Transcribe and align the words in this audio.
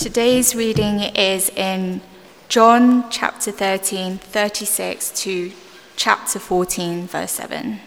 Today's 0.00 0.54
reading 0.54 1.00
is 1.14 1.50
in 1.50 2.00
John 2.48 3.10
chapter 3.10 3.52
13, 3.52 4.16
36 4.16 5.10
to 5.24 5.52
chapter 5.94 6.38
14, 6.38 7.06
verse 7.06 7.32
7. 7.32 7.80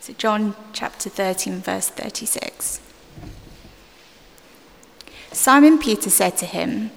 So, 0.00 0.12
John 0.12 0.54
chapter 0.74 1.08
13, 1.08 1.60
verse 1.60 1.88
36. 1.88 2.82
Simon 5.32 5.78
Peter 5.78 6.10
said 6.10 6.36
to 6.36 6.44
him, 6.44 6.90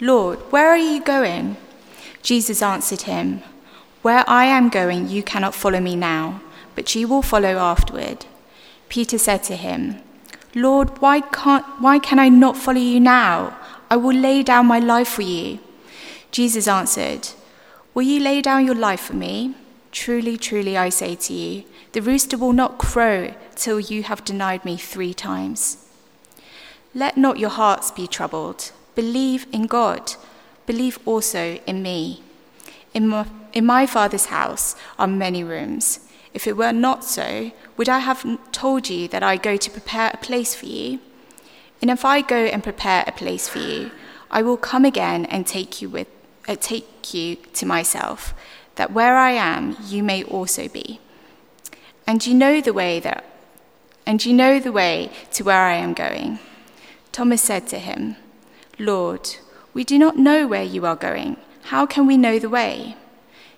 Lord, 0.00 0.38
where 0.52 0.68
are 0.68 0.78
you 0.78 1.02
going? 1.02 1.56
Jesus 2.22 2.62
answered 2.62 3.02
him, 3.02 3.42
Where 4.02 4.22
I 4.28 4.44
am 4.44 4.68
going, 4.68 5.08
you 5.08 5.24
cannot 5.24 5.56
follow 5.56 5.80
me 5.80 5.96
now, 5.96 6.42
but 6.76 6.94
you 6.94 7.08
will 7.08 7.22
follow 7.22 7.58
afterward. 7.58 8.26
Peter 8.88 9.18
said 9.18 9.42
to 9.42 9.56
him, 9.56 10.00
Lord, 10.54 11.00
why, 11.00 11.20
can't, 11.20 11.64
why 11.80 11.98
can 11.98 12.18
I 12.18 12.28
not 12.28 12.56
follow 12.56 12.78
you 12.78 13.00
now? 13.00 13.58
I 13.90 13.96
will 13.96 14.14
lay 14.16 14.42
down 14.42 14.66
my 14.66 14.78
life 14.78 15.08
for 15.08 15.22
you. 15.22 15.58
Jesus 16.30 16.68
answered, 16.68 17.28
Will 17.94 18.02
you 18.02 18.20
lay 18.20 18.40
down 18.40 18.66
your 18.66 18.74
life 18.74 19.00
for 19.00 19.14
me? 19.14 19.54
Truly, 19.90 20.36
truly, 20.36 20.76
I 20.76 20.88
say 20.88 21.14
to 21.14 21.32
you, 21.32 21.64
the 21.92 22.00
rooster 22.00 22.38
will 22.38 22.54
not 22.54 22.78
crow 22.78 23.34
till 23.54 23.78
you 23.78 24.02
have 24.04 24.24
denied 24.24 24.64
me 24.64 24.78
three 24.78 25.12
times. 25.12 25.86
Let 26.94 27.18
not 27.18 27.38
your 27.38 27.50
hearts 27.50 27.90
be 27.90 28.06
troubled. 28.06 28.72
Believe 28.94 29.46
in 29.52 29.66
God. 29.66 30.14
Believe 30.66 30.98
also 31.04 31.58
in 31.66 31.82
me. 31.82 32.22
In 32.94 33.08
my, 33.08 33.26
in 33.52 33.66
my 33.66 33.86
Father's 33.86 34.26
house 34.26 34.76
are 34.98 35.06
many 35.06 35.44
rooms. 35.44 36.00
If 36.34 36.46
it 36.46 36.56
were 36.56 36.72
not 36.72 37.04
so, 37.04 37.52
would 37.76 37.88
I 37.88 37.98
have 38.00 38.24
told 38.52 38.88
you 38.88 39.08
that 39.08 39.22
I 39.22 39.36
go 39.36 39.56
to 39.56 39.70
prepare 39.70 40.10
a 40.12 40.16
place 40.16 40.54
for 40.54 40.66
you? 40.66 41.00
And 41.80 41.90
if 41.90 42.04
I 42.04 42.20
go 42.22 42.36
and 42.36 42.62
prepare 42.62 43.04
a 43.06 43.12
place 43.12 43.48
for 43.48 43.58
you, 43.58 43.90
I 44.30 44.42
will 44.42 44.56
come 44.56 44.84
again 44.84 45.26
and 45.26 45.46
take 45.46 45.82
you 45.82 45.88
with 45.88 46.08
uh, 46.48 46.56
take 46.58 47.14
you 47.14 47.36
to 47.54 47.66
myself, 47.66 48.34
that 48.74 48.92
where 48.92 49.16
I 49.16 49.30
am, 49.30 49.76
you 49.84 50.02
may 50.02 50.24
also 50.24 50.68
be. 50.68 50.98
And 52.06 52.26
you 52.26 52.34
know 52.34 52.60
the 52.60 52.72
way 52.72 52.98
that 53.00 53.24
and 54.06 54.24
you 54.24 54.32
know 54.32 54.58
the 54.58 54.72
way 54.72 55.10
to 55.32 55.44
where 55.44 55.60
I 55.60 55.74
am 55.74 55.94
going. 55.94 56.38
Thomas 57.12 57.42
said 57.42 57.68
to 57.68 57.78
him, 57.78 58.16
Lord, 58.78 59.36
we 59.74 59.84
do 59.84 59.98
not 59.98 60.18
know 60.18 60.46
where 60.46 60.64
you 60.64 60.84
are 60.86 60.96
going. 60.96 61.36
How 61.64 61.86
can 61.86 62.06
we 62.06 62.16
know 62.16 62.38
the 62.38 62.48
way? 62.48 62.96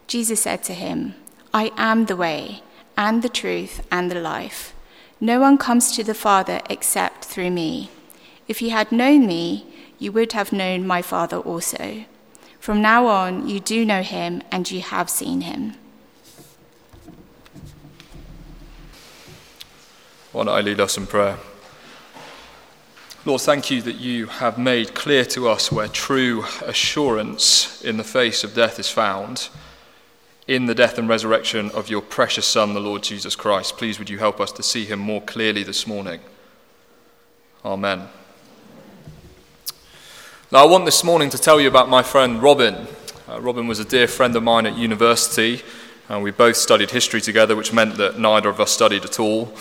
Jesus 0.07 0.43
said 0.43 0.63
to 0.65 0.75
him, 0.75 1.15
I 1.55 1.71
am 1.77 2.07
the 2.07 2.17
way, 2.17 2.65
and 2.99 3.23
the 3.23 3.29
truth, 3.29 3.87
and 3.89 4.11
the 4.11 4.21
life. 4.21 4.75
No 5.21 5.39
one 5.39 5.57
comes 5.57 5.93
to 5.93 6.03
the 6.03 6.13
Father 6.13 6.61
except 6.69 7.25
through 7.25 7.53
me. 7.53 7.91
If 8.49 8.61
you 8.61 8.71
had 8.71 8.91
known 8.91 9.25
me, 9.29 9.65
you 10.01 10.11
would 10.11 10.33
have 10.33 10.53
known 10.53 10.85
my 10.85 11.01
Father 11.01 11.37
also. 11.37 12.07
From 12.59 12.83
now 12.83 13.07
on, 13.07 13.49
you 13.49 13.61
do 13.61 13.85
know 13.85 14.03
him, 14.03 14.43
and 14.51 14.69
you 14.69 14.81
have 14.81 15.09
seen 15.09 15.43
him. 15.43 15.75
Why 20.33 20.43
don't 20.43 20.57
I 20.57 20.61
lead 20.61 20.81
us 20.81 20.97
in 20.97 21.07
prayer? 21.07 21.39
Lord, 23.25 23.43
thank 23.43 23.71
you 23.71 23.81
that 23.83 23.97
you 24.01 24.27
have 24.27 24.59
made 24.59 24.93
clear 24.93 25.25
to 25.27 25.49
us 25.49 25.71
where 25.71 25.87
true 25.87 26.45
assurance 26.63 27.81
in 27.85 27.97
the 27.97 28.03
face 28.03 28.43
of 28.43 28.55
death 28.55 28.81
is 28.81 28.91
found 28.91 29.51
in 30.47 30.67
the 30.67 30.75
death 30.75 30.99
and 30.99 31.09
resurrection 31.09 31.71
of 31.71 31.89
your 31.89 32.03
precious 32.03 32.47
Son, 32.47 32.75
the 32.75 32.81
Lord 32.81 33.03
Jesus 33.03 33.35
Christ. 33.35 33.79
Please, 33.79 33.99
would 33.99 34.11
you 34.11 34.19
help 34.19 34.41
us 34.41 34.53
to 34.53 34.63
see 34.63 34.85
him 34.85 34.99
more 34.99 35.23
clearly 35.23 35.63
this 35.63 35.87
morning? 35.87 36.21
Amen. 37.65 38.09
Now, 40.53 40.63
I 40.63 40.67
want 40.67 40.85
this 40.85 41.03
morning 41.03 41.31
to 41.31 41.39
tell 41.39 41.61
you 41.61 41.69
about 41.69 41.89
my 41.89 42.03
friend 42.03 42.43
Robin. 42.43 42.87
Uh, 43.27 43.41
Robin 43.41 43.67
was 43.67 43.79
a 43.79 43.85
dear 43.85 44.07
friend 44.07 44.37
of 44.37 44.43
mine 44.43 44.67
at 44.67 44.77
university, 44.77 45.63
and 46.11 46.23
we 46.23 46.31
both 46.31 46.57
studied 46.57 46.91
history 46.91 47.23
together, 47.23 47.57
which 47.57 47.73
meant 47.73 47.97
that 47.97 48.19
neither 48.19 48.51
of 48.51 48.61
us 48.61 48.71
studied 48.71 49.05
at 49.05 49.19
all. 49.19 49.55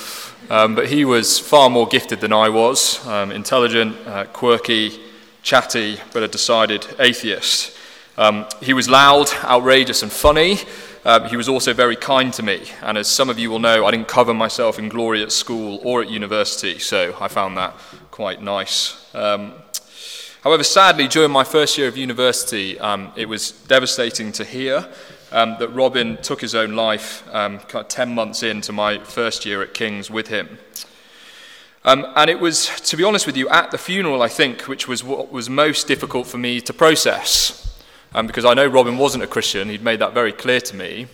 Um, 0.50 0.76
but 0.76 0.90
he 0.90 1.06
was 1.06 1.40
far 1.40 1.70
more 1.70 1.88
gifted 1.88 2.20
than 2.20 2.34
I 2.34 2.50
was 2.50 3.06
um, 3.08 3.32
intelligent, 3.32 3.96
uh, 4.06 4.26
quirky, 4.26 5.00
chatty, 5.42 6.00
but 6.12 6.24
a 6.24 6.28
decided 6.28 6.86
atheist. 7.00 7.78
Um, 8.18 8.46
he 8.62 8.74
was 8.74 8.88
loud, 8.88 9.32
outrageous, 9.44 10.04
and 10.04 10.12
funny. 10.12 10.60
Um, 11.06 11.26
he 11.26 11.36
was 11.36 11.50
also 11.50 11.74
very 11.74 11.96
kind 11.96 12.32
to 12.34 12.44
me. 12.44 12.64
And 12.82 12.98
as 12.98 13.08
some 13.08 13.30
of 13.30 13.40
you 13.40 13.50
will 13.50 13.60
know, 13.60 13.86
I 13.86 13.92
didn't 13.92 14.08
cover 14.08 14.34
myself 14.34 14.78
in 14.78 14.88
glory 14.88 15.24
at 15.24 15.32
school 15.32 15.80
or 15.84 16.02
at 16.02 16.10
university, 16.10 16.80
so 16.80 17.16
I 17.20 17.28
found 17.28 17.58
that 17.58 17.74
quite 18.12 18.42
nice. 18.42 19.14
Um, 19.16 19.54
however, 20.44 20.64
sadly, 20.64 21.08
during 21.08 21.32
my 21.32 21.44
first 21.44 21.78
year 21.78 21.88
of 21.88 21.98
university, 21.98 22.80
um, 22.80 23.12
it 23.16 23.28
was 23.28 23.52
devastating 23.52 24.32
to 24.34 24.46
hear 24.46 24.88
um, 25.32 25.56
that 25.60 25.70
Robin 25.70 26.18
took 26.22 26.40
his 26.40 26.54
own 26.54 26.76
life 26.76 27.28
um, 27.34 27.60
10 27.60 28.14
months 28.14 28.44
into 28.44 28.72
my 28.72 29.00
first 29.00 29.46
year 29.46 29.64
at 29.64 29.74
King's 29.74 30.12
with 30.12 30.28
him. 30.28 30.60
Um, 31.84 32.06
and 32.16 32.30
it 32.30 32.40
was, 32.40 32.68
to 32.82 32.96
be 32.96 33.04
honest 33.04 33.26
with 33.26 33.36
you, 33.36 33.50
at 33.50 33.72
the 33.72 33.78
funeral, 33.78 34.22
I 34.22 34.30
think, 34.30 34.70
which 34.70 34.88
was 34.88 35.04
what 35.04 35.32
was 35.32 35.50
most 35.50 35.88
difficult 35.88 36.28
for 36.28 36.38
me 36.38 36.62
to 36.62 36.72
process. 36.72 37.73
Um, 38.16 38.28
because 38.28 38.46
I 38.46 38.54
know 38.54 38.68
Robin 38.68 39.00
wasn't 39.00 39.24
a 39.24 39.28
Christian, 39.28 39.70
he'd 39.70 39.82
made 39.82 39.98
that 40.00 40.14
very 40.14 40.32
clear 40.32 40.62
to 40.62 40.76
me. 40.76 41.08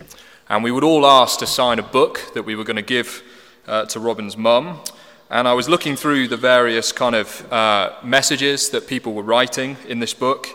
And 0.50 0.66
we 0.66 0.72
would 0.72 0.84
all 0.84 1.06
ask 1.06 1.40
to 1.40 1.48
sign 1.48 1.80
a 1.80 1.84
book 1.84 2.20
that 2.34 2.44
we 2.44 2.58
were 2.58 2.66
going 2.66 2.76
to 2.76 2.82
give 2.82 3.24
uh, 3.68 3.86
to 3.86 4.02
Robin's 4.02 4.36
mum. 4.36 4.82
And 5.30 5.48
I 5.48 5.54
was 5.54 5.70
looking 5.70 5.96
through 5.96 6.28
the 6.28 6.36
various 6.36 6.92
kind 6.92 7.16
of 7.16 7.54
uh, 7.54 7.94
messages 8.04 8.72
that 8.72 8.86
people 8.86 9.14
were 9.14 9.24
writing 9.24 9.78
in 9.88 10.00
this 10.00 10.14
book. 10.14 10.48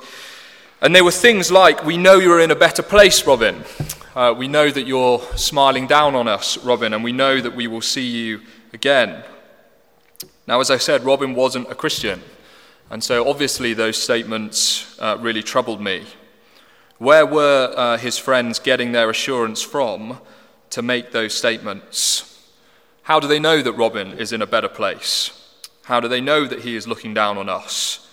And 0.82 0.94
there 0.94 1.03
were 1.03 1.12
things 1.12 1.50
like, 1.50 1.82
We 1.82 1.97
know 1.97 2.19
you're 2.19 2.41
in 2.41 2.50
a 2.50 2.56
better 2.56 2.82
place, 2.82 3.26
Robin. 3.26 3.65
Uh, 4.15 4.34
we 4.37 4.47
know 4.47 4.71
that 4.71 4.87
you're 4.87 5.21
smiling 5.37 5.87
down 5.87 6.15
on 6.15 6.28
us, 6.28 6.59
Robin, 6.59 6.93
and 6.93 7.03
we 7.03 7.12
know 7.12 7.41
that 7.41 7.56
we 7.56 7.69
will 7.69 7.81
see 7.81 8.06
you 8.06 8.43
again. 8.75 9.25
Now, 10.47 10.61
as 10.61 10.71
I 10.71 10.76
said, 10.76 11.05
Robin 11.05 11.34
wasn't 11.34 11.71
a 11.71 11.75
Christian. 11.75 12.21
And 12.91 13.03
so 13.03 13.26
obviously 13.26 13.72
those 13.72 13.97
statements 13.97 14.99
uh, 15.00 15.16
really 15.21 15.43
troubled 15.43 15.81
me. 15.81 16.05
Where 16.99 17.27
were 17.27 17.72
uh, 17.77 17.97
his 17.99 18.19
friends 18.19 18.59
getting 18.59 18.93
their 18.93 19.10
assurance 19.10 19.62
from 19.62 20.19
to 20.71 20.82
make 20.82 21.12
those 21.12 21.34
statements? 21.34 22.31
How 23.03 23.21
do 23.21 23.27
they 23.27 23.38
know 23.38 23.62
that 23.62 23.72
Robin 23.72 24.19
is 24.19 24.32
in 24.32 24.41
a 24.41 24.47
better 24.47 24.69
place? 24.69 25.31
How 25.84 26.00
do 26.00 26.09
they 26.09 26.21
know 26.21 26.47
that 26.47 26.60
he 26.60 26.77
is 26.77 26.87
looking 26.87 27.12
down 27.12 27.37
on 27.37 27.49
us? 27.49 28.09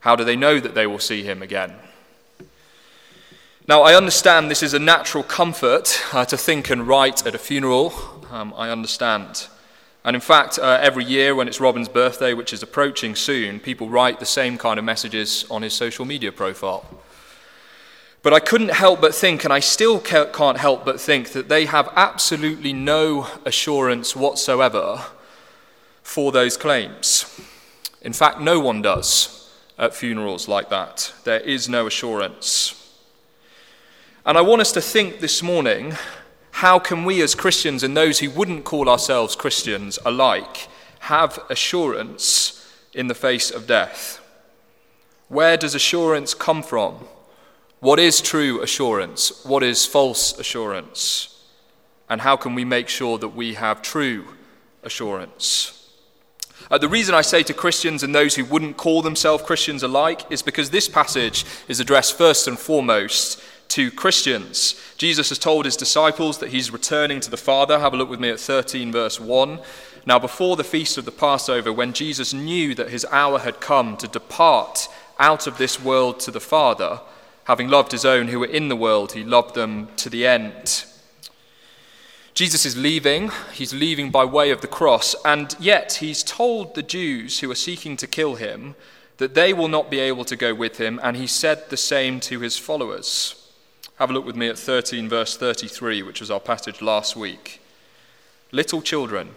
How 0.00 0.16
do 0.16 0.24
they 0.24 0.36
know 0.36 0.60
that 0.60 0.74
they 0.74 0.86
will 0.86 0.98
see 0.98 1.22
him 1.22 1.40
again? 1.40 1.72
Now, 3.68 3.82
I 3.82 3.94
understand 3.94 4.50
this 4.50 4.62
is 4.62 4.74
a 4.74 4.78
natural 4.78 5.24
comfort 5.24 6.00
uh, 6.12 6.24
to 6.26 6.36
think 6.36 6.70
and 6.70 6.86
write 6.86 7.26
at 7.26 7.34
a 7.34 7.38
funeral. 7.38 7.92
Um, 8.30 8.52
I 8.56 8.70
understand. 8.70 9.48
And 10.04 10.14
in 10.14 10.20
fact, 10.20 10.58
uh, 10.58 10.78
every 10.80 11.04
year 11.04 11.34
when 11.34 11.48
it's 11.48 11.60
Robin's 11.60 11.88
birthday, 11.88 12.34
which 12.34 12.52
is 12.52 12.62
approaching 12.62 13.16
soon, 13.16 13.58
people 13.58 13.88
write 13.88 14.20
the 14.20 14.26
same 14.26 14.58
kind 14.58 14.78
of 14.78 14.84
messages 14.84 15.46
on 15.50 15.62
his 15.62 15.72
social 15.72 16.04
media 16.04 16.30
profile. 16.30 16.84
But 18.26 18.34
I 18.34 18.40
couldn't 18.40 18.72
help 18.72 19.00
but 19.00 19.14
think, 19.14 19.44
and 19.44 19.52
I 19.52 19.60
still 19.60 20.00
can't 20.00 20.58
help 20.58 20.84
but 20.84 21.00
think, 21.00 21.28
that 21.28 21.48
they 21.48 21.66
have 21.66 21.88
absolutely 21.94 22.72
no 22.72 23.28
assurance 23.44 24.16
whatsoever 24.16 25.04
for 26.02 26.32
those 26.32 26.56
claims. 26.56 27.40
In 28.02 28.12
fact, 28.12 28.40
no 28.40 28.58
one 28.58 28.82
does 28.82 29.48
at 29.78 29.94
funerals 29.94 30.48
like 30.48 30.70
that. 30.70 31.12
There 31.22 31.38
is 31.38 31.68
no 31.68 31.86
assurance. 31.86 32.98
And 34.24 34.36
I 34.36 34.40
want 34.40 34.60
us 34.60 34.72
to 34.72 34.80
think 34.80 35.20
this 35.20 35.40
morning 35.40 35.94
how 36.50 36.80
can 36.80 37.04
we 37.04 37.22
as 37.22 37.36
Christians 37.36 37.84
and 37.84 37.96
those 37.96 38.18
who 38.18 38.30
wouldn't 38.30 38.64
call 38.64 38.88
ourselves 38.88 39.36
Christians 39.36 40.00
alike 40.04 40.66
have 40.98 41.38
assurance 41.48 42.68
in 42.92 43.06
the 43.06 43.14
face 43.14 43.52
of 43.52 43.68
death? 43.68 44.20
Where 45.28 45.56
does 45.56 45.76
assurance 45.76 46.34
come 46.34 46.64
from? 46.64 47.06
What 47.86 48.00
is 48.00 48.20
true 48.20 48.60
assurance? 48.62 49.44
What 49.44 49.62
is 49.62 49.86
false 49.86 50.36
assurance? 50.40 51.40
And 52.08 52.20
how 52.20 52.36
can 52.36 52.56
we 52.56 52.64
make 52.64 52.88
sure 52.88 53.16
that 53.16 53.28
we 53.28 53.54
have 53.54 53.80
true 53.80 54.24
assurance? 54.82 55.88
Uh, 56.68 56.78
the 56.78 56.88
reason 56.88 57.14
I 57.14 57.20
say 57.20 57.44
to 57.44 57.54
Christians 57.54 58.02
and 58.02 58.12
those 58.12 58.34
who 58.34 58.44
wouldn't 58.44 58.76
call 58.76 59.02
themselves 59.02 59.44
Christians 59.44 59.84
alike 59.84 60.22
is 60.30 60.42
because 60.42 60.70
this 60.70 60.88
passage 60.88 61.46
is 61.68 61.78
addressed 61.78 62.18
first 62.18 62.48
and 62.48 62.58
foremost 62.58 63.40
to 63.68 63.92
Christians. 63.92 64.74
Jesus 64.98 65.28
has 65.28 65.38
told 65.38 65.64
his 65.64 65.76
disciples 65.76 66.38
that 66.38 66.50
he's 66.50 66.72
returning 66.72 67.20
to 67.20 67.30
the 67.30 67.36
Father. 67.36 67.78
Have 67.78 67.94
a 67.94 67.96
look 67.96 68.10
with 68.10 68.18
me 68.18 68.30
at 68.30 68.40
13, 68.40 68.90
verse 68.90 69.20
1. 69.20 69.60
Now, 70.04 70.18
before 70.18 70.56
the 70.56 70.64
feast 70.64 70.98
of 70.98 71.04
the 71.04 71.12
Passover, 71.12 71.72
when 71.72 71.92
Jesus 71.92 72.34
knew 72.34 72.74
that 72.74 72.90
his 72.90 73.06
hour 73.12 73.38
had 73.38 73.60
come 73.60 73.96
to 73.98 74.08
depart 74.08 74.88
out 75.20 75.46
of 75.46 75.56
this 75.56 75.80
world 75.80 76.18
to 76.18 76.32
the 76.32 76.40
Father, 76.40 76.98
having 77.46 77.68
loved 77.68 77.92
his 77.92 78.04
own 78.04 78.28
who 78.28 78.40
were 78.40 78.46
in 78.46 78.68
the 78.68 78.76
world, 78.76 79.12
he 79.12 79.24
loved 79.24 79.54
them 79.54 79.88
to 79.96 80.10
the 80.10 80.26
end. 80.26 80.84
Jesus 82.34 82.66
is 82.66 82.76
leaving. 82.76 83.30
He's 83.54 83.72
leaving 83.72 84.10
by 84.10 84.24
way 84.24 84.50
of 84.50 84.60
the 84.60 84.66
cross, 84.66 85.14
and 85.24 85.56
yet 85.58 85.94
he's 85.94 86.22
told 86.22 86.74
the 86.74 86.82
Jews 86.82 87.38
who 87.40 87.50
are 87.50 87.54
seeking 87.56 87.96
to 87.96 88.06
kill 88.06 88.34
him 88.34 88.74
that 89.16 89.34
they 89.34 89.54
will 89.54 89.68
not 89.68 89.90
be 89.90 90.00
able 90.00 90.24
to 90.26 90.36
go 90.36 90.54
with 90.54 90.78
him, 90.78 91.00
and 91.02 91.16
he 91.16 91.26
said 91.26 91.70
the 91.70 91.76
same 91.76 92.20
to 92.20 92.40
his 92.40 92.58
followers. 92.58 93.50
Have 93.98 94.10
a 94.10 94.12
look 94.12 94.26
with 94.26 94.36
me 94.36 94.48
at 94.48 94.58
13, 94.58 95.08
verse 95.08 95.36
33, 95.36 96.02
which 96.02 96.20
was 96.20 96.30
our 96.30 96.40
passage 96.40 96.82
last 96.82 97.16
week. 97.16 97.62
Little 98.52 98.82
children, 98.82 99.34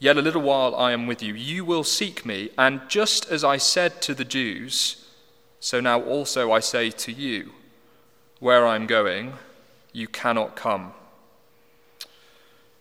yet 0.00 0.16
a 0.16 0.22
little 0.22 0.42
while 0.42 0.74
I 0.74 0.90
am 0.92 1.06
with 1.06 1.22
you. 1.22 1.34
You 1.34 1.64
will 1.64 1.84
seek 1.84 2.26
me, 2.26 2.50
and 2.58 2.80
just 2.88 3.30
as 3.30 3.44
I 3.44 3.58
said 3.58 4.02
to 4.02 4.14
the 4.14 4.24
Jews, 4.24 5.06
so 5.60 5.80
now 5.80 6.00
also 6.02 6.50
I 6.50 6.60
say 6.60 6.90
to 6.90 7.12
you, 7.12 7.52
where 8.38 8.66
I 8.66 8.74
am 8.74 8.86
going, 8.86 9.34
you 9.92 10.08
cannot 10.08 10.56
come. 10.56 10.92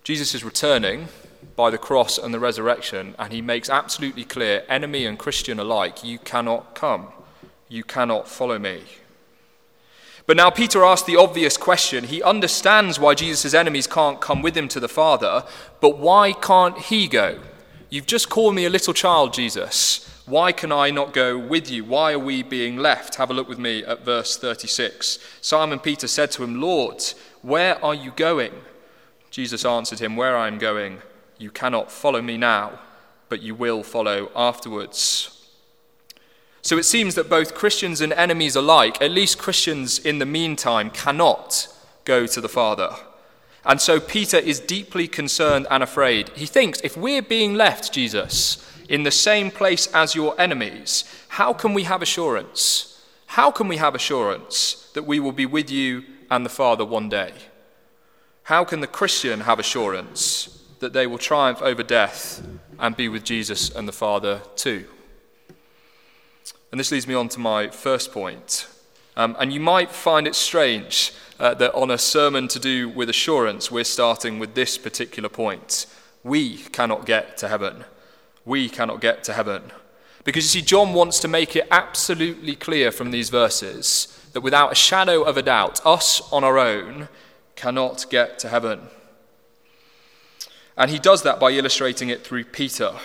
Jesus 0.03 0.33
is 0.33 0.43
returning 0.43 1.09
by 1.55 1.69
the 1.69 1.77
cross 1.77 2.17
and 2.17 2.33
the 2.33 2.39
resurrection, 2.39 3.15
and 3.19 3.33
he 3.33 3.41
makes 3.41 3.69
absolutely 3.69 4.23
clear, 4.23 4.63
enemy 4.69 5.05
and 5.05 5.19
Christian 5.19 5.59
alike, 5.59 6.03
you 6.03 6.17
cannot 6.19 6.73
come. 6.73 7.07
You 7.67 7.83
cannot 7.83 8.27
follow 8.27 8.57
me. 8.57 8.83
But 10.25 10.37
now 10.37 10.49
Peter 10.49 10.83
asks 10.83 11.05
the 11.05 11.17
obvious 11.17 11.57
question. 11.57 12.05
He 12.05 12.23
understands 12.23 12.99
why 12.99 13.13
Jesus' 13.13 13.53
enemies 13.53 13.87
can't 13.87 14.21
come 14.21 14.41
with 14.41 14.55
him 14.55 14.67
to 14.69 14.79
the 14.79 14.87
Father, 14.87 15.43
but 15.81 15.97
why 15.97 16.33
can't 16.33 16.77
he 16.77 17.07
go? 17.07 17.39
You've 17.89 18.05
just 18.05 18.29
called 18.29 18.55
me 18.55 18.65
a 18.65 18.69
little 18.69 18.93
child, 18.93 19.33
Jesus. 19.33 20.18
Why 20.29 20.51
can 20.51 20.71
I 20.71 20.91
not 20.91 21.11
go 21.11 21.39
with 21.39 21.71
you? 21.71 21.83
Why 21.83 22.13
are 22.13 22.19
we 22.19 22.43
being 22.43 22.77
left? 22.77 23.15
Have 23.15 23.31
a 23.31 23.33
look 23.33 23.49
with 23.49 23.57
me 23.57 23.83
at 23.83 24.05
verse 24.05 24.37
36. 24.37 25.17
Simon 25.41 25.79
Peter 25.79 26.07
said 26.07 26.29
to 26.31 26.43
him, 26.43 26.61
Lord, 26.61 27.01
where 27.41 27.83
are 27.83 27.95
you 27.95 28.11
going? 28.15 28.53
Jesus 29.31 29.65
answered 29.65 29.97
him, 29.97 30.15
Where 30.15 30.37
I 30.37 30.47
am 30.47 30.59
going, 30.59 31.01
you 31.39 31.49
cannot 31.49 31.91
follow 31.91 32.21
me 32.21 32.37
now, 32.37 32.79
but 33.27 33.41
you 33.41 33.55
will 33.55 33.81
follow 33.81 34.31
afterwards. 34.35 35.35
So 36.61 36.77
it 36.77 36.83
seems 36.83 37.15
that 37.15 37.27
both 37.27 37.55
Christians 37.55 37.99
and 37.99 38.13
enemies 38.13 38.55
alike, 38.55 39.01
at 39.01 39.09
least 39.09 39.39
Christians 39.39 39.97
in 39.97 40.19
the 40.19 40.27
meantime, 40.27 40.91
cannot 40.91 41.67
go 42.05 42.27
to 42.27 42.39
the 42.39 42.47
Father. 42.49 42.95
And 43.65 43.81
so 43.81 43.99
Peter 43.99 44.37
is 44.37 44.59
deeply 44.59 45.07
concerned 45.07 45.65
and 45.71 45.81
afraid. 45.81 46.29
He 46.35 46.45
thinks, 46.45 46.81
if 46.81 46.95
we're 46.95 47.23
being 47.23 47.55
left, 47.55 47.91
Jesus, 47.91 48.63
in 48.89 49.03
the 49.03 49.11
same 49.11 49.51
place 49.51 49.87
as 49.93 50.15
your 50.15 50.39
enemies, 50.41 51.05
how 51.29 51.53
can 51.53 51.73
we 51.73 51.83
have 51.83 52.01
assurance? 52.01 53.01
How 53.27 53.51
can 53.51 53.67
we 53.67 53.77
have 53.77 53.93
assurance 53.93 54.89
that 54.95 55.05
we 55.05 55.19
will 55.19 55.31
be 55.31 55.45
with 55.45 55.69
you 55.69 56.03
and 56.31 56.43
the 56.43 56.49
Father 56.49 56.83
one 56.83 57.07
day? 57.07 57.31
How 58.43 58.65
can 58.65 58.81
the 58.81 58.87
Christian 58.87 59.41
have 59.41 59.59
assurance 59.59 60.63
that 60.79 60.93
they 60.93 61.05
will 61.05 61.19
triumph 61.19 61.61
over 61.61 61.83
death 61.83 62.45
and 62.79 62.97
be 62.97 63.07
with 63.07 63.23
Jesus 63.23 63.69
and 63.69 63.87
the 63.87 63.93
Father 63.93 64.41
too? 64.55 64.87
And 66.71 66.79
this 66.79 66.91
leads 66.91 67.07
me 67.07 67.13
on 67.13 67.29
to 67.29 67.39
my 67.39 67.67
first 67.67 68.11
point. 68.11 68.67
Um, 69.15 69.35
and 69.39 69.53
you 69.53 69.59
might 69.59 69.91
find 69.91 70.25
it 70.25 70.33
strange 70.33 71.13
uh, 71.39 71.53
that 71.55 71.73
on 71.75 71.91
a 71.91 71.97
sermon 71.99 72.47
to 72.47 72.59
do 72.59 72.89
with 72.89 73.09
assurance, 73.09 73.69
we're 73.69 73.83
starting 73.83 74.39
with 74.39 74.55
this 74.55 74.79
particular 74.79 75.29
point. 75.29 75.85
We 76.23 76.57
cannot 76.57 77.05
get 77.05 77.37
to 77.37 77.47
heaven. 77.47 77.85
We 78.49 78.67
cannot 78.67 78.99
get 78.99 79.23
to 79.25 79.33
heaven. 79.33 79.71
Because 80.23 80.43
you 80.43 80.61
see, 80.61 80.65
John 80.65 80.93
wants 80.93 81.19
to 81.19 81.27
make 81.27 81.55
it 81.55 81.67
absolutely 81.69 82.55
clear 82.55 82.91
from 82.91 83.11
these 83.11 83.29
verses 83.29 84.07
that 84.33 84.41
without 84.41 84.71
a 84.71 84.75
shadow 84.75 85.21
of 85.21 85.37
a 85.37 85.43
doubt, 85.43 85.79
us 85.85 86.19
on 86.31 86.43
our 86.43 86.57
own 86.57 87.09
cannot 87.55 88.07
get 88.09 88.39
to 88.39 88.49
heaven. 88.49 88.87
And 90.75 90.89
he 90.89 90.97
does 90.97 91.21
that 91.21 91.39
by 91.39 91.51
illustrating 91.51 92.09
it 92.09 92.25
through 92.25 92.45
Peter. 92.45 92.95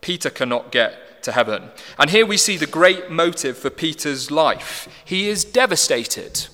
Peter 0.00 0.30
cannot 0.30 0.72
get 0.72 1.22
to 1.22 1.30
heaven. 1.30 1.70
And 1.96 2.10
here 2.10 2.26
we 2.26 2.36
see 2.36 2.56
the 2.56 2.66
great 2.66 3.08
motive 3.08 3.56
for 3.56 3.70
Peter's 3.70 4.32
life. 4.32 4.88
He 5.04 5.28
is 5.28 5.44
devastated, 5.44 6.48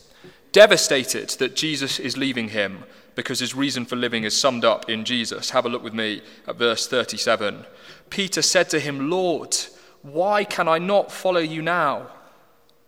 devastated 0.52 1.30
that 1.38 1.56
Jesus 1.56 1.98
is 1.98 2.18
leaving 2.18 2.50
him 2.50 2.84
because 3.14 3.40
his 3.40 3.54
reason 3.54 3.84
for 3.84 3.96
living 3.96 4.24
is 4.24 4.38
summed 4.38 4.64
up 4.64 4.88
in 4.88 5.04
Jesus. 5.04 5.50
Have 5.50 5.66
a 5.66 5.68
look 5.68 5.82
with 5.82 5.94
me 5.94 6.22
at 6.46 6.56
verse 6.56 6.86
37. 6.86 7.64
Peter 8.10 8.42
said 8.42 8.68
to 8.70 8.80
him, 8.80 9.10
Lord, 9.10 9.56
why 10.02 10.44
can 10.44 10.68
I 10.68 10.78
not 10.78 11.12
follow 11.12 11.40
you 11.40 11.62
now? 11.62 12.08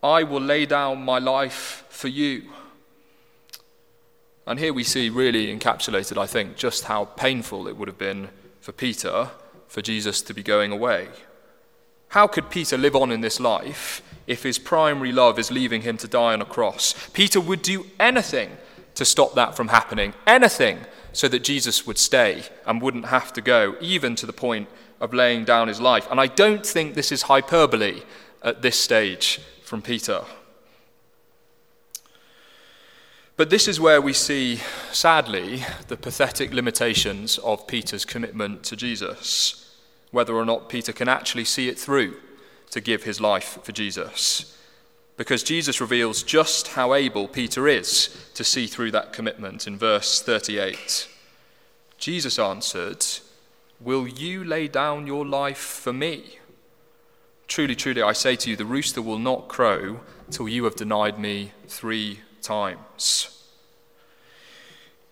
I 0.03 0.23
will 0.23 0.41
lay 0.41 0.65
down 0.65 1.03
my 1.03 1.19
life 1.19 1.85
for 1.89 2.07
you. 2.07 2.43
And 4.45 4.59
here 4.59 4.73
we 4.73 4.83
see 4.83 5.09
really 5.09 5.47
encapsulated, 5.55 6.17
I 6.17 6.27
think, 6.27 6.55
just 6.55 6.85
how 6.85 7.05
painful 7.05 7.67
it 7.67 7.75
would 7.75 7.87
have 7.87 7.97
been 7.97 8.29
for 8.61 8.71
Peter 8.71 9.31
for 9.67 9.81
Jesus 9.81 10.21
to 10.21 10.33
be 10.33 10.43
going 10.43 10.71
away. 10.71 11.09
How 12.09 12.27
could 12.27 12.49
Peter 12.49 12.77
live 12.77 12.95
on 12.95 13.11
in 13.11 13.21
this 13.21 13.39
life 13.39 14.01
if 14.25 14.43
his 14.43 14.57
primary 14.57 15.11
love 15.11 15.37
is 15.37 15.51
leaving 15.51 15.81
him 15.81 15.97
to 15.97 16.07
die 16.07 16.33
on 16.33 16.41
a 16.41 16.45
cross? 16.45 16.95
Peter 17.11 17.41
would 17.41 17.61
do 17.61 17.85
anything 17.99 18.55
to 18.97 19.05
stop 19.05 19.35
that 19.35 19.55
from 19.55 19.67
happening, 19.67 20.11
anything 20.25 20.79
so 21.13 21.27
that 21.27 21.43
Jesus 21.43 21.85
would 21.85 21.99
stay 21.99 22.43
and 22.65 22.81
wouldn't 22.81 23.05
have 23.05 23.31
to 23.33 23.41
go, 23.41 23.75
even 23.79 24.15
to 24.15 24.25
the 24.25 24.33
point 24.33 24.67
of 24.99 25.13
laying 25.13 25.45
down 25.45 25.67
his 25.67 25.79
life. 25.79 26.07
And 26.09 26.19
I 26.19 26.25
don't 26.25 26.65
think 26.65 26.95
this 26.95 27.11
is 27.11 27.23
hyperbole 27.23 28.01
at 28.41 28.63
this 28.63 28.77
stage 28.77 29.39
from 29.63 29.83
Peter. 29.83 30.23
But 33.35 33.51
this 33.51 33.67
is 33.67 33.79
where 33.79 34.01
we 34.01 34.13
see, 34.13 34.61
sadly, 34.91 35.63
the 35.89 35.97
pathetic 35.97 36.51
limitations 36.51 37.37
of 37.37 37.67
Peter's 37.67 38.03
commitment 38.03 38.63
to 38.63 38.75
Jesus, 38.75 39.75
whether 40.09 40.33
or 40.33 40.43
not 40.43 40.69
Peter 40.69 40.91
can 40.91 41.07
actually 41.07 41.45
see 41.45 41.69
it 41.69 41.77
through 41.77 42.17
to 42.71 42.81
give 42.81 43.03
his 43.03 43.21
life 43.21 43.59
for 43.61 43.71
Jesus. 43.71 44.56
Because 45.17 45.41
Jesus 45.41 45.81
reveals 45.81 46.21
just 46.21 46.69
how 46.69 46.93
able 46.93 47.27
Peter 47.27 47.67
is 47.67 48.29
to 48.35 48.43
see 48.43 48.67
through 48.67 48.91
that 48.91 49.13
commitment 49.13 49.65
in 49.65 49.75
verse 49.75 50.21
38. 50.21 51.09
Jesus 51.97 52.37
answered, 52.37 53.03
Will 53.81 54.07
you 54.07 54.43
lay 54.43 54.67
down 54.67 55.07
your 55.07 55.25
life 55.25 55.57
for 55.57 55.91
me? 55.91 56.37
Truly, 57.47 57.75
truly, 57.75 58.01
I 58.03 58.13
say 58.13 58.35
to 58.35 58.49
you, 58.49 58.55
the 58.55 58.65
rooster 58.65 59.01
will 59.01 59.17
not 59.17 59.47
crow 59.47 60.01
till 60.29 60.47
you 60.47 60.65
have 60.65 60.75
denied 60.75 61.17
me 61.17 61.51
three 61.67 62.19
times. 62.41 63.33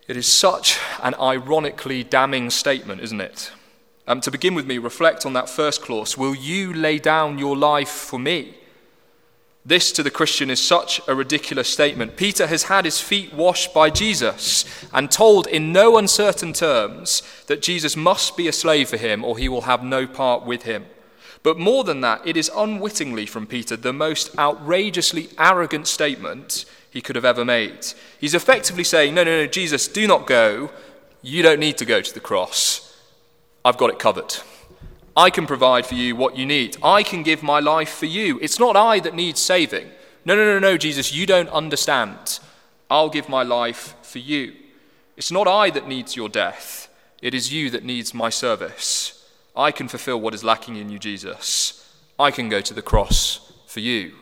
It 0.06 0.16
is 0.16 0.32
such 0.32 0.78
an 1.02 1.16
ironically 1.20 2.04
damning 2.04 2.50
statement, 2.50 3.00
isn't 3.00 3.20
it? 3.20 3.50
Um, 4.06 4.20
to 4.20 4.30
begin 4.30 4.54
with 4.54 4.66
me, 4.66 4.78
reflect 4.78 5.26
on 5.26 5.32
that 5.32 5.48
first 5.48 5.82
clause 5.82 6.16
Will 6.16 6.34
you 6.34 6.72
lay 6.72 7.00
down 7.00 7.38
your 7.38 7.56
life 7.56 7.88
for 7.88 8.20
me? 8.20 8.54
This 9.66 9.90
to 9.92 10.04
the 10.04 10.12
Christian 10.12 10.48
is 10.48 10.62
such 10.62 11.00
a 11.08 11.14
ridiculous 11.16 11.68
statement. 11.68 12.16
Peter 12.16 12.46
has 12.46 12.62
had 12.64 12.84
his 12.84 13.00
feet 13.00 13.34
washed 13.34 13.74
by 13.74 13.90
Jesus 13.90 14.64
and 14.92 15.10
told 15.10 15.48
in 15.48 15.72
no 15.72 15.98
uncertain 15.98 16.52
terms 16.52 17.24
that 17.48 17.62
Jesus 17.62 17.96
must 17.96 18.36
be 18.36 18.46
a 18.46 18.52
slave 18.52 18.88
for 18.88 18.96
him 18.96 19.24
or 19.24 19.36
he 19.36 19.48
will 19.48 19.62
have 19.62 19.82
no 19.82 20.06
part 20.06 20.46
with 20.46 20.62
him. 20.62 20.86
But 21.42 21.58
more 21.58 21.82
than 21.82 22.00
that, 22.02 22.24
it 22.24 22.36
is 22.36 22.48
unwittingly 22.54 23.26
from 23.26 23.48
Peter 23.48 23.76
the 23.76 23.92
most 23.92 24.38
outrageously 24.38 25.30
arrogant 25.36 25.88
statement 25.88 26.64
he 26.88 27.00
could 27.00 27.16
have 27.16 27.24
ever 27.24 27.44
made. 27.44 27.86
He's 28.20 28.34
effectively 28.34 28.84
saying, 28.84 29.14
No, 29.14 29.24
no, 29.24 29.42
no, 29.42 29.46
Jesus, 29.48 29.88
do 29.88 30.06
not 30.06 30.28
go. 30.28 30.70
You 31.22 31.42
don't 31.42 31.58
need 31.58 31.76
to 31.78 31.84
go 31.84 32.00
to 32.00 32.14
the 32.14 32.20
cross. 32.20 32.96
I've 33.64 33.78
got 33.78 33.90
it 33.90 33.98
covered. 33.98 34.36
I 35.16 35.30
can 35.30 35.46
provide 35.46 35.86
for 35.86 35.94
you 35.94 36.14
what 36.14 36.36
you 36.36 36.44
need. 36.44 36.76
I 36.82 37.02
can 37.02 37.22
give 37.22 37.42
my 37.42 37.58
life 37.58 37.88
for 37.88 38.06
you. 38.06 38.38
It's 38.42 38.60
not 38.60 38.76
I 38.76 39.00
that 39.00 39.14
needs 39.14 39.40
saving. 39.40 39.88
No, 40.26 40.36
no, 40.36 40.44
no, 40.44 40.58
no, 40.58 40.76
Jesus, 40.76 41.14
you 41.14 41.24
don't 41.24 41.48
understand. 41.48 42.40
I'll 42.90 43.08
give 43.08 43.28
my 43.28 43.42
life 43.42 43.94
for 44.02 44.18
you. 44.18 44.54
It's 45.16 45.32
not 45.32 45.48
I 45.48 45.70
that 45.70 45.88
needs 45.88 46.16
your 46.16 46.28
death. 46.28 46.92
It 47.22 47.34
is 47.34 47.52
you 47.52 47.70
that 47.70 47.84
needs 47.84 48.12
my 48.12 48.28
service. 48.28 49.26
I 49.56 49.70
can 49.70 49.88
fulfill 49.88 50.20
what 50.20 50.34
is 50.34 50.44
lacking 50.44 50.76
in 50.76 50.90
you, 50.90 50.98
Jesus. 50.98 51.96
I 52.18 52.30
can 52.30 52.50
go 52.50 52.60
to 52.60 52.74
the 52.74 52.82
cross 52.82 53.52
for 53.66 53.80
you. 53.80 54.14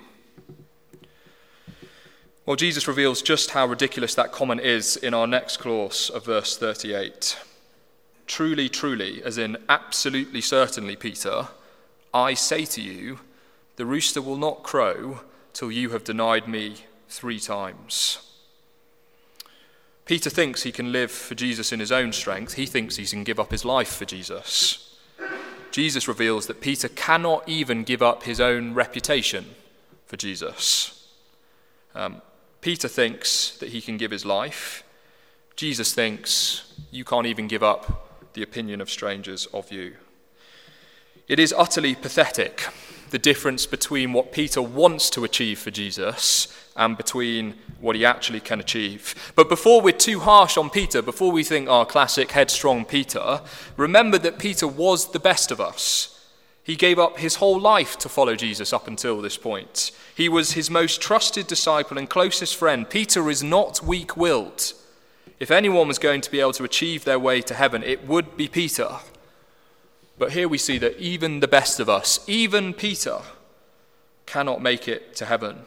Well, 2.46 2.56
Jesus 2.56 2.86
reveals 2.86 3.22
just 3.22 3.50
how 3.50 3.66
ridiculous 3.66 4.14
that 4.14 4.30
comment 4.30 4.60
is 4.60 4.96
in 4.96 5.14
our 5.14 5.26
next 5.26 5.56
clause 5.56 6.10
of 6.10 6.26
verse 6.26 6.56
38. 6.56 7.36
Truly, 8.26 8.68
truly, 8.68 9.22
as 9.22 9.38
in 9.38 9.56
absolutely 9.68 10.40
certainly, 10.40 10.96
Peter, 10.96 11.48
I 12.12 12.34
say 12.34 12.64
to 12.64 12.80
you, 12.80 13.20
the 13.76 13.86
rooster 13.86 14.22
will 14.22 14.36
not 14.36 14.62
crow 14.62 15.20
till 15.52 15.70
you 15.70 15.90
have 15.90 16.04
denied 16.04 16.48
me 16.48 16.76
three 17.08 17.40
times. 17.40 18.18
Peter 20.04 20.28
thinks 20.28 20.62
he 20.62 20.72
can 20.72 20.92
live 20.92 21.10
for 21.10 21.34
Jesus 21.34 21.72
in 21.72 21.80
his 21.80 21.92
own 21.92 22.12
strength. 22.12 22.54
He 22.54 22.66
thinks 22.66 22.96
he 22.96 23.06
can 23.06 23.24
give 23.24 23.40
up 23.40 23.50
his 23.50 23.64
life 23.64 23.94
for 23.94 24.04
Jesus. 24.04 24.98
Jesus 25.70 26.06
reveals 26.06 26.46
that 26.46 26.60
Peter 26.60 26.88
cannot 26.88 27.48
even 27.48 27.84
give 27.84 28.02
up 28.02 28.24
his 28.24 28.40
own 28.40 28.74
reputation 28.74 29.46
for 30.06 30.16
Jesus. 30.16 31.08
Um, 31.94 32.20
Peter 32.60 32.86
thinks 32.86 33.56
that 33.58 33.70
he 33.70 33.80
can 33.80 33.96
give 33.96 34.10
his 34.10 34.24
life. 34.24 34.84
Jesus 35.56 35.94
thinks 35.94 36.72
you 36.90 37.04
can't 37.04 37.26
even 37.26 37.48
give 37.48 37.62
up 37.62 38.03
the 38.34 38.42
opinion 38.42 38.80
of 38.80 38.90
strangers 38.90 39.46
of 39.46 39.72
you. 39.72 39.94
It 41.26 41.38
is 41.38 41.54
utterly 41.56 41.94
pathetic, 41.94 42.66
the 43.10 43.18
difference 43.18 43.64
between 43.64 44.12
what 44.12 44.32
Peter 44.32 44.60
wants 44.60 45.08
to 45.10 45.24
achieve 45.24 45.58
for 45.58 45.70
Jesus 45.70 46.48
and 46.76 46.96
between 46.96 47.54
what 47.80 47.96
he 47.96 48.04
actually 48.04 48.40
can 48.40 48.60
achieve. 48.60 49.32
But 49.34 49.48
before 49.48 49.80
we're 49.80 49.92
too 49.92 50.20
harsh 50.20 50.56
on 50.56 50.68
Peter, 50.68 51.00
before 51.00 51.32
we 51.32 51.44
think, 51.44 51.68
our 51.68 51.86
classic 51.86 52.32
headstrong 52.32 52.84
Peter, 52.84 53.40
remember 53.76 54.18
that 54.18 54.38
Peter 54.38 54.66
was 54.66 55.12
the 55.12 55.20
best 55.20 55.50
of 55.50 55.60
us. 55.60 56.10
He 56.62 56.76
gave 56.76 56.98
up 56.98 57.18
his 57.18 57.36
whole 57.36 57.60
life 57.60 57.98
to 57.98 58.08
follow 58.08 58.34
Jesus 58.34 58.72
up 58.72 58.88
until 58.88 59.20
this 59.20 59.36
point. 59.36 59.92
He 60.14 60.28
was 60.28 60.52
his 60.52 60.70
most 60.70 61.00
trusted 61.00 61.46
disciple 61.46 61.98
and 61.98 62.08
closest 62.08 62.56
friend. 62.56 62.88
Peter 62.88 63.30
is 63.30 63.42
not 63.42 63.82
weak 63.82 64.16
willed. 64.16 64.72
If 65.40 65.50
anyone 65.50 65.88
was 65.88 65.98
going 65.98 66.20
to 66.20 66.30
be 66.30 66.40
able 66.40 66.52
to 66.52 66.64
achieve 66.64 67.04
their 67.04 67.18
way 67.18 67.40
to 67.42 67.54
heaven, 67.54 67.82
it 67.82 68.06
would 68.06 68.36
be 68.36 68.48
Peter. 68.48 68.98
But 70.18 70.32
here 70.32 70.48
we 70.48 70.58
see 70.58 70.78
that 70.78 70.98
even 70.98 71.40
the 71.40 71.48
best 71.48 71.80
of 71.80 71.88
us, 71.88 72.20
even 72.28 72.72
Peter, 72.72 73.20
cannot 74.26 74.62
make 74.62 74.86
it 74.86 75.14
to 75.16 75.26
heaven. 75.26 75.66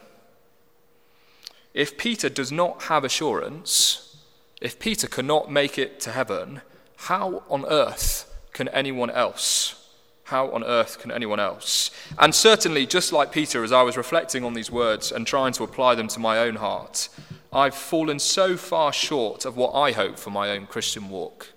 If 1.73 1.97
Peter 1.97 2.29
does 2.29 2.51
not 2.51 2.83
have 2.83 3.03
assurance, 3.03 4.17
if 4.61 4.79
Peter 4.79 5.07
cannot 5.07 5.51
make 5.51 5.77
it 5.77 5.99
to 6.01 6.11
heaven, 6.11 6.61
how 6.95 7.43
on 7.49 7.65
earth 7.65 8.33
can 8.53 8.67
anyone 8.69 9.11
else? 9.11 9.75
How 10.23 10.49
on 10.51 10.63
earth 10.63 10.99
can 10.99 11.11
anyone 11.11 11.39
else? 11.39 11.91
And 12.17 12.33
certainly, 12.33 12.85
just 12.85 13.13
like 13.13 13.31
Peter, 13.31 13.63
as 13.63 13.71
I 13.71 13.83
was 13.83 13.95
reflecting 13.95 14.43
on 14.43 14.55
these 14.55 14.71
words 14.71 15.11
and 15.11 15.27
trying 15.27 15.53
to 15.53 15.63
apply 15.63 15.95
them 15.95 16.07
to 16.09 16.19
my 16.19 16.39
own 16.39 16.55
heart, 16.55 17.09
I've 17.51 17.75
fallen 17.75 18.19
so 18.19 18.57
far 18.57 18.91
short 18.91 19.45
of 19.45 19.55
what 19.55 19.73
I 19.73 19.91
hope 19.91 20.19
for 20.19 20.29
my 20.29 20.51
own 20.51 20.67
Christian 20.67 21.09
walk. 21.09 21.53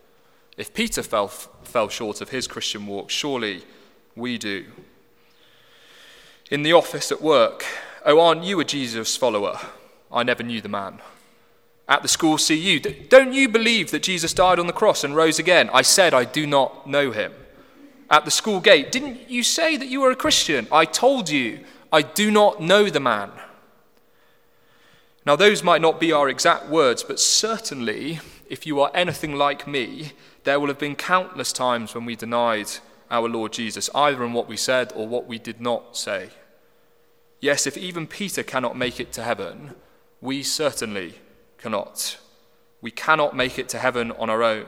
If 0.56 0.74
Peter 0.74 1.02
fell, 1.02 1.28
fell 1.28 1.88
short 1.88 2.20
of 2.20 2.30
his 2.30 2.46
Christian 2.46 2.86
walk, 2.86 3.10
surely 3.10 3.62
we 4.14 4.38
do. 4.38 4.66
In 6.50 6.62
the 6.62 6.72
office 6.72 7.10
at 7.10 7.22
work, 7.22 7.64
oh, 8.04 8.20
aren't 8.20 8.44
you 8.44 8.60
a 8.60 8.64
Jesus 8.64 9.16
follower? 9.16 9.58
I 10.12 10.22
never 10.22 10.42
knew 10.42 10.60
the 10.60 10.68
man. 10.68 11.00
At 11.88 12.02
the 12.02 12.08
school 12.08 12.38
CU, 12.38 12.78
don't 13.08 13.32
you 13.32 13.48
believe 13.48 13.90
that 13.90 14.02
Jesus 14.02 14.32
died 14.32 14.58
on 14.58 14.66
the 14.66 14.72
cross 14.72 15.02
and 15.02 15.16
rose 15.16 15.38
again? 15.38 15.70
I 15.72 15.82
said 15.82 16.14
I 16.14 16.24
do 16.24 16.46
not 16.46 16.88
know 16.88 17.10
him 17.10 17.32
at 18.10 18.24
the 18.24 18.30
school 18.30 18.60
gate, 18.60 18.90
Didn't 18.90 19.30
you 19.30 19.42
say 19.42 19.76
that 19.76 19.86
you 19.86 20.00
were 20.00 20.10
a 20.10 20.16
Christian? 20.16 20.66
I 20.72 20.84
told 20.84 21.30
you, 21.30 21.60
I 21.92 22.02
do 22.02 22.30
not 22.30 22.60
know 22.60 22.90
the 22.90 23.00
man. 23.00 23.30
Now, 25.30 25.36
those 25.36 25.62
might 25.62 25.80
not 25.80 26.00
be 26.00 26.10
our 26.10 26.28
exact 26.28 26.66
words, 26.66 27.04
but 27.04 27.20
certainly, 27.20 28.18
if 28.48 28.66
you 28.66 28.80
are 28.80 28.90
anything 28.92 29.36
like 29.36 29.64
me, 29.64 30.10
there 30.42 30.58
will 30.58 30.66
have 30.66 30.80
been 30.80 30.96
countless 30.96 31.52
times 31.52 31.94
when 31.94 32.04
we 32.04 32.16
denied 32.16 32.68
our 33.12 33.28
Lord 33.28 33.52
Jesus, 33.52 33.88
either 33.94 34.24
in 34.24 34.32
what 34.32 34.48
we 34.48 34.56
said 34.56 34.92
or 34.96 35.06
what 35.06 35.28
we 35.28 35.38
did 35.38 35.60
not 35.60 35.96
say. 35.96 36.30
Yes, 37.38 37.64
if 37.64 37.76
even 37.76 38.08
Peter 38.08 38.42
cannot 38.42 38.76
make 38.76 38.98
it 38.98 39.12
to 39.12 39.22
heaven, 39.22 39.76
we 40.20 40.42
certainly 40.42 41.14
cannot. 41.58 42.18
We 42.80 42.90
cannot 42.90 43.36
make 43.36 43.56
it 43.56 43.68
to 43.68 43.78
heaven 43.78 44.10
on 44.10 44.30
our 44.30 44.42
own. 44.42 44.66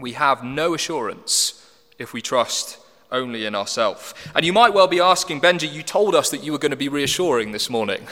We 0.00 0.12
have 0.12 0.42
no 0.42 0.72
assurance 0.72 1.70
if 1.98 2.14
we 2.14 2.22
trust 2.22 2.78
only 3.12 3.44
in 3.44 3.54
ourselves. 3.54 4.14
And 4.34 4.46
you 4.46 4.52
might 4.54 4.72
well 4.72 4.88
be 4.88 5.00
asking, 5.00 5.42
Benji, 5.42 5.70
you 5.70 5.82
told 5.82 6.14
us 6.14 6.30
that 6.30 6.42
you 6.42 6.52
were 6.52 6.58
going 6.58 6.70
to 6.70 6.76
be 6.76 6.88
reassuring 6.88 7.52
this 7.52 7.68
morning. 7.68 8.06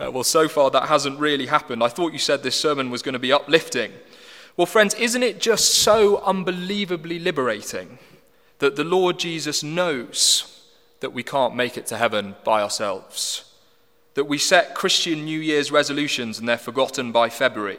Uh, 0.00 0.10
well, 0.10 0.24
so 0.24 0.48
far 0.48 0.70
that 0.70 0.88
hasn't 0.88 1.18
really 1.18 1.46
happened. 1.46 1.82
I 1.82 1.88
thought 1.88 2.12
you 2.12 2.18
said 2.18 2.42
this 2.42 2.58
sermon 2.58 2.90
was 2.90 3.02
going 3.02 3.12
to 3.12 3.18
be 3.18 3.32
uplifting. 3.32 3.92
Well, 4.56 4.66
friends, 4.66 4.94
isn't 4.94 5.22
it 5.22 5.40
just 5.40 5.74
so 5.74 6.18
unbelievably 6.18 7.18
liberating 7.18 7.98
that 8.58 8.76
the 8.76 8.84
Lord 8.84 9.18
Jesus 9.18 9.62
knows 9.62 10.48
that 11.00 11.12
we 11.12 11.22
can't 11.22 11.56
make 11.56 11.76
it 11.76 11.86
to 11.86 11.96
heaven 11.96 12.36
by 12.44 12.62
ourselves? 12.62 13.44
That 14.14 14.24
we 14.24 14.38
set 14.38 14.74
Christian 14.74 15.24
New 15.24 15.40
Year's 15.40 15.72
resolutions 15.72 16.38
and 16.38 16.48
they're 16.48 16.58
forgotten 16.58 17.12
by 17.12 17.30
February? 17.30 17.78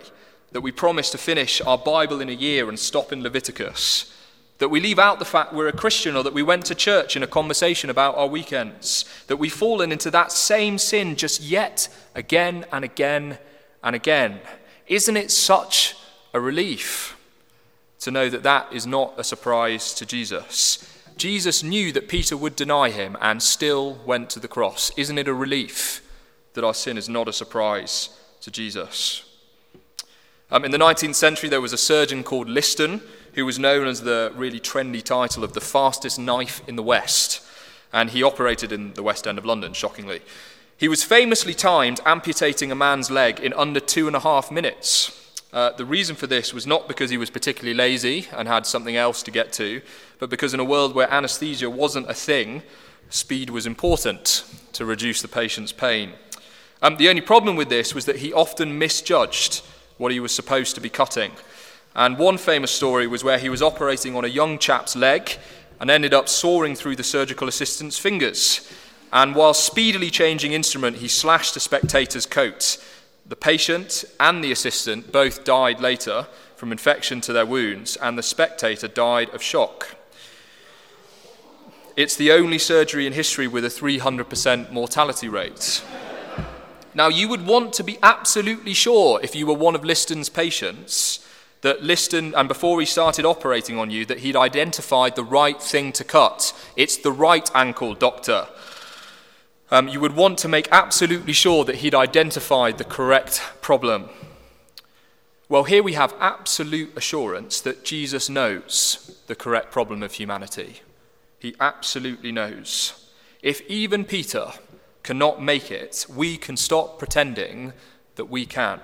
That 0.51 0.62
we 0.62 0.72
promise 0.72 1.12
to 1.12 1.17
finish 1.17 1.62
our 1.62 1.77
Bible 1.77 2.22
in 2.22 2.29
a 2.29 2.34
year 2.34 2.70
and 2.70 2.79
stop 2.79 3.12
in 3.12 3.22
Leviticus? 3.22 4.12
That 4.58 4.70
we 4.70 4.79
leave 4.79 5.00
out 5.00 5.20
the 5.20 5.25
fact 5.25 5.53
we're 5.53 5.67
a 5.67 5.74
Christian 5.74 6.15
or 6.15 6.24
that 6.24 6.34
we 6.34 6.43
went 6.43 6.65
to 6.65 6.75
church 6.75 7.15
in 7.15 7.24
a 7.24 7.27
conversation 7.27 7.89
about 7.89 8.17
our 8.17 8.27
weekends. 8.27 9.05
That 9.27 9.38
we've 9.38 9.53
fallen 9.53 9.92
into 9.92 10.12
that 10.12 10.32
same 10.32 10.77
sin 10.77 11.15
just 11.15 11.42
yet 11.42 11.88
again 12.15 12.65
and 12.72 12.84
again 12.84 13.38
and 13.84 13.96
again. 13.96 14.39
Isn't 14.88 15.18
it 15.18 15.32
such 15.32 15.96
a 16.34 16.39
relief 16.39 17.18
to 18.00 18.12
know 18.12 18.30
that 18.30 18.44
that 18.44 18.72
is 18.74 18.86
not 18.86 19.13
a 19.18 19.24
surprise 19.24 19.94
to 19.96 20.06
Jesus? 20.06 20.89
Jesus 21.18 21.63
knew 21.63 21.92
that 21.92 22.08
Peter 22.08 22.36
would 22.36 22.56
deny 22.56 22.89
him 22.89 23.18
and 23.22 23.42
still 23.42 24.00
went 24.06 24.30
to 24.32 24.39
the 24.39 24.48
cross. 24.48 24.92
Isn't 24.98 25.18
it 25.18 25.27
a 25.27 25.34
relief 25.34 26.01
that 26.53 26.63
our 26.63 26.74
sin 26.74 26.98
is 26.98 27.08
not 27.08 27.27
a 27.27 27.34
surprise 27.34 28.10
to 28.42 28.51
Jesus? 28.51 29.24
Um, 30.51 30.65
in 30.65 30.72
the 30.72 30.77
19th 30.77 31.15
century, 31.15 31.50
there 31.50 31.62
was 31.62 31.74
a 31.74 31.77
surgeon 31.77 32.24
called 32.24 32.50
Liston 32.50 33.01
who 33.34 33.46
was 33.46 33.58
known 33.58 33.88
as 33.88 34.01
the 34.01 34.32
really 34.36 34.60
trendy 34.60 35.01
title 35.01 35.44
of 35.44 35.53
the 35.53 35.62
fastest 35.62 36.20
knife 36.20 36.62
in 36.68 36.75
the 36.75 36.84
West. 36.84 37.42
And 37.94 38.10
he 38.10 38.24
operated 38.24 38.72
in 38.72 38.94
the 38.96 39.04
West 39.04 39.28
End 39.28 39.38
of 39.38 39.46
London, 39.46 39.72
shockingly. 39.74 40.22
He 40.76 40.88
was 40.90 41.04
famously 41.04 41.54
timed 41.54 42.02
amputating 42.06 42.72
a 42.72 42.76
man's 42.76 43.10
leg 43.10 43.40
in 43.40 43.54
under 43.54 43.80
two 43.80 44.08
and 44.08 44.16
a 44.16 44.20
half 44.20 44.52
minutes. 44.52 45.20
Uh, 45.54 45.72
the 45.74 45.86
reason 45.86 46.16
for 46.16 46.26
this 46.26 46.54
was 46.54 46.66
not 46.66 46.88
because 46.88 47.12
he 47.12 47.18
was 47.18 47.30
particularly 47.30 47.76
lazy 47.76 48.28
and 48.32 48.48
had 48.48 48.66
something 48.66 48.96
else 48.96 49.22
to 49.22 49.30
get 49.30 49.54
to, 49.54 49.82
but 50.18 50.30
because 50.30 50.54
in 50.54 50.60
a 50.60 50.66
world 50.66 50.96
where 50.96 51.10
anesthesia 51.14 51.70
wasn't 51.70 52.10
a 52.10 52.14
thing, 52.14 52.64
speed 53.12 53.52
was 53.52 53.68
important 53.68 54.44
to 54.74 54.84
reduce 54.84 55.22
the 55.22 55.28
patient's 55.28 55.72
pain. 55.72 56.14
Um, 56.82 56.98
the 56.98 57.08
only 57.08 57.22
problem 57.22 57.56
with 57.56 57.70
this 57.70 57.94
was 57.94 58.06
that 58.06 58.18
he 58.18 58.34
often 58.34 58.80
misjudged 58.80 59.64
what 59.98 60.12
he 60.12 60.20
was 60.20 60.34
supposed 60.34 60.74
to 60.76 60.82
be 60.82 60.90
cutting. 60.90 61.32
And 61.96 62.18
one 62.18 62.40
famous 62.40 62.72
story 62.72 63.06
was 63.06 63.24
where 63.24 63.38
he 63.38 63.50
was 63.50 63.62
operating 63.62 64.16
on 64.16 64.26
a 64.26 64.28
young 64.28 64.58
chap's 64.58 64.96
leg 64.96 65.38
and 65.84 65.92
ended 65.92 66.13
up 66.13 66.30
sawing 66.30 66.75
through 66.75 66.96
the 66.96 67.04
surgical 67.04 67.50
assistant's 67.50 68.00
fingers. 68.00 68.72
And 69.12 69.36
while 69.36 69.54
speedily 69.54 70.10
changing 70.10 70.54
instrument, 70.54 70.96
he 70.96 71.10
slashed 71.10 71.58
a 71.58 71.60
spectator's 71.60 72.25
coat. 72.25 72.82
The 73.25 73.36
patient 73.36 74.06
and 74.18 74.42
the 74.42 74.54
assistant 74.54 75.12
both 75.12 75.44
died 75.44 75.82
later 75.82 76.28
from 76.56 76.72
infection 76.72 77.20
to 77.20 77.34
their 77.34 77.46
wounds, 77.46 77.98
and 77.98 78.18
the 78.18 78.24
spectator 78.24 78.88
died 78.88 79.30
of 79.32 79.44
shock. 79.44 79.98
It's 81.98 82.16
the 82.16 82.32
only 82.32 82.60
surgery 82.60 83.06
in 83.06 83.12
history 83.12 83.50
with 83.50 83.66
a 83.66 83.68
300% 83.68 84.72
mortality 84.72 85.28
rate. 85.28 85.84
Now, 86.94 87.10
you 87.10 87.28
would 87.28 87.46
want 87.46 87.74
to 87.74 87.84
be 87.84 87.98
absolutely 88.02 88.74
sure 88.74 89.20
if 89.22 89.36
you 89.36 89.46
were 89.46 89.54
one 89.54 89.75
of 89.75 89.84
Liston's 89.84 90.30
patients 90.30 91.23
that 91.63 91.82
Liston, 91.82 92.36
and 92.36 92.48
before 92.48 92.79
he 92.82 92.86
started 92.86 93.25
operating 93.25 93.79
on 93.79 93.89
you, 93.89 94.05
that 94.05 94.20
he'd 94.20 94.36
identified 94.36 95.15
the 95.15 95.24
right 95.24 95.62
thing 95.62 95.93
to 95.93 96.03
cut. 96.03 96.53
It's 96.75 96.98
the 96.98 97.12
right 97.12 97.50
ankle, 97.55 97.96
doctor. 97.96 98.48
Um, 99.72 99.88
you 99.88 100.01
would 100.01 100.15
want 100.15 100.38
to 100.39 100.50
make 100.50 100.67
absolutely 100.72 101.32
sure 101.34 101.63
that 101.63 101.77
he'd 101.77 101.96
identified 101.96 102.77
the 102.77 102.84
correct 102.84 103.41
problem. 103.62 104.10
Well, 105.48 105.63
here 105.63 105.82
we 105.82 105.93
have 105.93 106.13
absolute 106.20 106.98
assurance 106.98 107.62
that 107.62 107.86
Jesus 107.86 108.29
knows 108.29 109.22
the 109.27 109.36
correct 109.36 109.72
problem 109.72 110.03
of 110.03 110.13
humanity. 110.13 110.82
He 111.39 111.55
absolutely 111.62 112.34
knows. 112.34 113.10
If 113.41 113.62
even 113.70 114.03
Peter 114.03 114.51
cannot 115.01 115.41
make 115.41 115.72
it, 115.72 116.05
we 116.13 116.36
can 116.36 116.58
stop 116.58 117.00
pretending 117.00 117.72
that 118.15 118.25
we 118.25 118.46
can. 118.46 118.82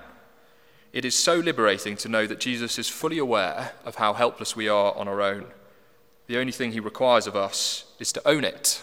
It 0.92 1.04
is 1.04 1.16
so 1.16 1.36
liberating 1.36 1.96
to 1.98 2.08
know 2.08 2.26
that 2.26 2.40
Jesus 2.40 2.78
is 2.78 2.88
fully 2.88 3.18
aware 3.18 3.72
of 3.84 3.96
how 3.96 4.12
helpless 4.12 4.56
we 4.56 4.68
are 4.68 4.92
on 4.96 5.06
our 5.06 5.22
own. 5.22 5.46
The 6.26 6.38
only 6.38 6.52
thing 6.52 6.72
he 6.72 6.80
requires 6.80 7.26
of 7.26 7.36
us 7.36 7.84
is 8.00 8.12
to 8.12 8.28
own 8.28 8.44
it. 8.44 8.82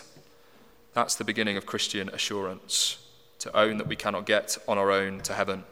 That's 0.94 1.16
the 1.16 1.26
beginning 1.26 1.58
of 1.58 1.66
Christian 1.66 2.10
assurance, 2.10 2.98
to 3.40 3.56
own 3.56 3.78
that 3.78 3.88
we 3.88 3.96
cannot 3.96 4.26
get 4.26 4.58
on 4.68 4.78
our 4.78 4.90
own 4.90 5.20
to 5.22 5.34
heaven. 5.34 5.66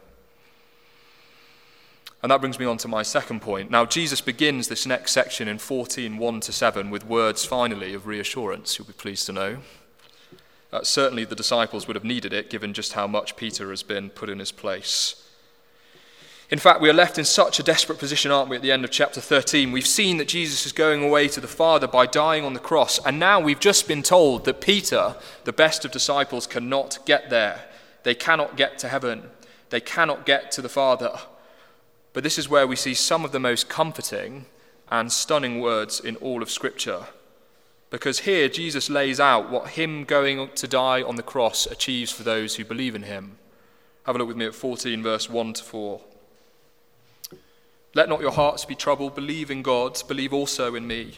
And 2.22 2.32
that 2.32 2.42
brings 2.42 2.60
me 2.60 2.66
on 2.66 2.78
to 2.78 2.88
my 2.88 3.04
second 3.04 3.42
point. 3.42 3.72
Now, 3.72 3.86
Jesus 3.86 4.20
begins 4.20 4.68
this 4.68 4.86
next 4.86 5.12
section 5.12 5.48
in 5.48 5.58
14 5.58 6.18
1 6.18 6.40
to 6.42 6.52
7 6.52 6.90
with 6.90 7.06
words 7.06 7.46
finally 7.46 7.94
of 7.94 8.08
reassurance, 8.08 8.78
you'll 8.78 8.88
be 8.88 8.94
pleased 8.94 9.26
to 9.28 9.32
know. 9.32 9.58
Uh, 10.74 10.84
certainly, 10.84 11.24
the 11.24 11.36
disciples 11.36 11.88
would 11.88 11.96
have 11.96 12.04
needed 12.04 12.34
it 12.34 12.50
given 12.50 12.74
just 12.74 12.94
how 12.94 13.08
much 13.08 13.38
Peter 13.38 13.70
has 13.70 13.84
been 13.84 14.10
put 14.10 14.30
in 14.30 14.40
his 14.40 14.52
place. 14.52 15.25
In 16.52 16.60
fact, 16.60 16.80
we 16.80 16.90
are 16.90 16.94
left 16.94 17.18
in 17.18 17.26
such 17.26 17.60
a 17.60 17.64
desperate 17.64 17.98
position, 17.98 18.30
aren't 18.30 18.50
we, 18.50 18.56
at 18.56 18.62
the 18.62 18.72
end 18.72 18.84
of 18.84 18.92
chapter 18.92 19.20
13? 19.20 19.72
We've 19.72 19.88
seen 19.88 20.18
that 20.18 20.28
Jesus 20.28 20.68
is 20.68 20.72
going 20.72 21.04
away 21.04 21.28
to 21.30 21.42
the 21.42 21.48
Father 21.48 21.88
by 21.88 22.06
dying 22.06 22.46
on 22.46 22.54
the 22.54 22.60
cross, 22.60 23.00
and 23.04 23.18
now 23.18 23.40
we've 23.40 23.60
just 23.60 23.88
been 23.88 24.04
told 24.04 24.46
that 24.46 24.62
Peter, 24.62 25.16
the 25.44 25.54
best 25.54 25.86
of 25.86 25.92
disciples, 25.92 26.46
cannot 26.46 27.00
get 27.06 27.32
there. 27.32 27.66
They 28.04 28.14
cannot 28.14 28.58
get 28.58 28.78
to 28.80 28.90
heaven, 28.90 29.32
they 29.72 29.82
cannot 29.82 30.28
get 30.28 30.52
to 30.52 30.62
the 30.62 30.70
Father. 30.70 31.18
But 32.14 32.24
this 32.24 32.38
is 32.38 32.48
where 32.48 32.68
we 32.68 32.76
see 32.76 32.94
some 32.94 33.26
of 33.26 33.32
the 33.32 33.40
most 33.40 33.68
comforting 33.68 34.46
and 34.90 35.12
stunning 35.12 35.60
words 35.60 36.00
in 36.00 36.16
all 36.18 36.44
of 36.44 36.52
Scripture. 36.52 37.08
Because 37.90 38.20
here 38.20 38.50
Jesus 38.50 38.88
lays 38.88 39.20
out 39.20 39.50
what 39.50 39.70
Him 39.70 40.04
going 40.04 40.50
to 40.54 40.68
die 40.68 41.02
on 41.02 41.16
the 41.16 41.24
cross 41.24 41.66
achieves 41.66 42.12
for 42.12 42.22
those 42.22 42.56
who 42.56 42.64
believe 42.64 42.94
in 42.94 43.04
Him. 43.04 43.38
Have 44.04 44.16
a 44.16 44.20
look 44.20 44.28
with 44.28 44.38
me 44.38 44.46
at 44.46 44.54
14, 44.54 45.02
verse 45.02 45.28
1 45.28 45.54
to 45.54 45.64
4. 45.64 46.02
Let 47.96 48.10
not 48.10 48.20
your 48.20 48.32
hearts 48.32 48.66
be 48.66 48.76
troubled. 48.76 49.16
Believe 49.16 49.50
in 49.50 49.64
God, 49.64 50.00
believe 50.08 50.34
also 50.34 50.76
in 50.76 50.86
me. 50.86 51.18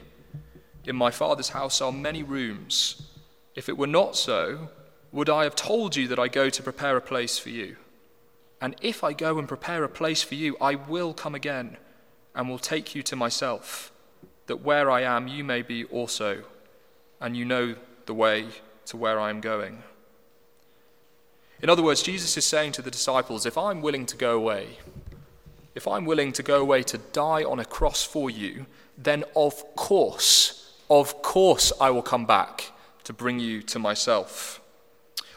In 0.86 0.96
my 0.96 1.10
Father's 1.10 1.50
house 1.50 1.81
are 1.81 1.91
many 1.91 2.22
rooms. 2.22 3.01
If 3.55 3.67
it 3.67 3.77
were 3.77 3.88
not 3.88 4.15
so, 4.15 4.69
would 5.12 5.27
I 5.27 5.43
have 5.43 5.55
told 5.55 5.96
you 5.96 6.07
that 6.07 6.19
I 6.19 6.27
go 6.27 6.51
to 6.51 6.63
prepare 6.63 6.96
a 6.96 7.01
place 7.01 7.39
for 7.39 7.50
you? 7.50 7.77
And 8.62 8.75
if 8.79 9.03
I 9.03 9.13
go 9.13 9.39
and 9.39 9.48
prepare 9.48 9.84
a 9.84 9.89
place 9.89 10.22
for 10.22 10.36
you, 10.36 10.55
I 10.62 10.75
will 10.75 11.15
come 11.15 11.34
again 11.34 11.77
and 12.36 12.48
will 12.48 12.60
take 12.60 12.93
you 12.93 13.01
to 13.03 13.15
myself, 13.15 13.91
that 14.46 14.63
where 14.63 14.91
I 14.91 15.01
am, 15.01 15.27
you 15.27 15.43
may 15.43 15.63
be 15.63 15.84
also, 15.86 16.43
and 17.19 17.36
you 17.36 17.43
know 17.43 17.75
the 18.05 18.13
way 18.13 18.46
to 18.86 18.98
where 18.98 19.19
I 19.19 19.31
am 19.31 19.41
going. 19.41 19.81
In 21.60 21.72
other 21.72 21.81
words, 21.81 22.03
Jesus 22.03 22.38
is 22.38 22.46
saying 22.46 22.74
to 22.74 22.84
the 22.84 22.91
disciples, 22.91 23.48
if 23.48 23.57
I'm 23.57 23.81
willing 23.81 24.05
to 24.05 24.15
go 24.15 24.38
away, 24.38 24.77
if 25.77 25.88
I'm 25.88 26.05
willing 26.05 26.31
to 26.34 26.41
go 26.41 26.60
away 26.60 26.81
to 26.81 26.98
die 26.98 27.43
on 27.43 27.60
a 27.60 27.65
cross 27.65 28.03
for 28.03 28.31
you, 28.31 28.65
then 28.98 29.24
of 29.36 29.75
course, 29.75 30.74
of 30.89 31.22
course, 31.22 31.72
I 31.79 31.91
will 31.91 32.01
come 32.01 32.25
back 32.25 32.72
to 33.03 33.13
bring 33.13 33.39
you 33.39 33.62
to 33.62 33.77
myself. 33.77 34.60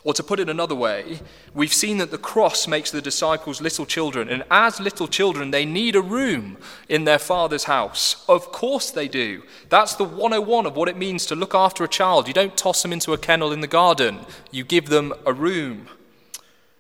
Or 0.03 0.15
to 0.15 0.23
put 0.23 0.41
it 0.41 0.49
another 0.49 0.75
way, 0.75 1.21
we've 1.53 1.75
seen 1.75 1.99
that 1.99 2.11
the 2.11 2.17
cross 2.17 2.67
makes 2.67 2.91
the 2.91 3.03
disciples 3.03 3.61
little 3.61 3.85
children, 3.85 4.31
and 4.31 4.45
as 4.51 4.81
little 4.81 5.07
children, 5.07 5.51
they 5.51 5.67
need 5.67 5.95
a 5.95 6.01
room 6.01 6.57
in 6.89 7.05
their 7.05 7.19
father's 7.19 7.65
house. 7.65 8.25
Of 8.27 8.51
course 8.51 8.91
they 8.91 9.09
do. 9.09 9.43
That's 9.69 9.95
the 9.95 10.05
101 10.05 10.65
of 10.65 10.75
what 10.75 10.89
it 10.89 10.97
means 10.97 11.27
to 11.27 11.35
look 11.35 11.55
after 11.55 11.85
a 11.85 11.89
child. 11.89 12.29
You 12.29 12.33
don't 12.33 12.57
toss 12.57 12.81
them 12.81 12.95
into 12.95 13.13
a 13.13 13.19
kennel 13.19 13.53
in 13.53 13.61
the 13.61 13.67
garden, 13.67 14.21
you 14.51 14.65
give 14.65 14.87
them 14.87 15.13
a 15.27 15.35
room. 15.35 15.89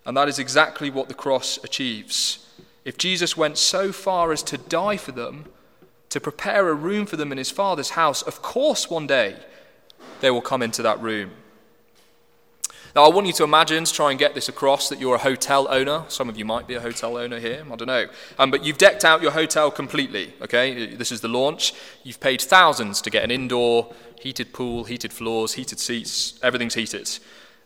And 0.06 0.16
that 0.16 0.30
is 0.30 0.38
exactly 0.38 0.88
what 0.88 1.08
the 1.08 1.14
cross 1.14 1.62
achieves. 1.62 2.46
If 2.90 2.98
Jesus 2.98 3.36
went 3.36 3.56
so 3.56 3.92
far 3.92 4.32
as 4.32 4.42
to 4.42 4.58
die 4.58 4.96
for 4.96 5.12
them, 5.12 5.44
to 6.08 6.18
prepare 6.18 6.68
a 6.68 6.74
room 6.74 7.06
for 7.06 7.14
them 7.14 7.30
in 7.30 7.38
his 7.38 7.48
father's 7.52 7.90
house, 7.90 8.20
of 8.20 8.42
course 8.42 8.90
one 8.90 9.06
day 9.06 9.36
they 10.20 10.28
will 10.28 10.40
come 10.40 10.60
into 10.60 10.82
that 10.82 11.00
room. 11.00 11.30
Now, 12.96 13.04
I 13.04 13.08
want 13.08 13.28
you 13.28 13.32
to 13.34 13.44
imagine, 13.44 13.84
to 13.84 13.92
try 13.92 14.10
and 14.10 14.18
get 14.18 14.34
this 14.34 14.48
across, 14.48 14.88
that 14.88 14.98
you're 14.98 15.14
a 15.14 15.18
hotel 15.18 15.68
owner. 15.70 16.02
Some 16.08 16.28
of 16.28 16.36
you 16.36 16.44
might 16.44 16.66
be 16.66 16.74
a 16.74 16.80
hotel 16.80 17.16
owner 17.16 17.38
here, 17.38 17.64
I 17.64 17.76
don't 17.76 17.86
know. 17.86 18.06
Um, 18.40 18.50
but 18.50 18.64
you've 18.64 18.78
decked 18.78 19.04
out 19.04 19.22
your 19.22 19.30
hotel 19.30 19.70
completely, 19.70 20.34
okay? 20.42 20.96
This 20.96 21.12
is 21.12 21.20
the 21.20 21.28
launch. 21.28 21.72
You've 22.02 22.18
paid 22.18 22.40
thousands 22.40 23.00
to 23.02 23.10
get 23.10 23.22
an 23.22 23.30
indoor, 23.30 23.94
heated 24.20 24.52
pool, 24.52 24.82
heated 24.82 25.12
floors, 25.12 25.52
heated 25.52 25.78
seats, 25.78 26.40
everything's 26.42 26.74
heated. 26.74 27.08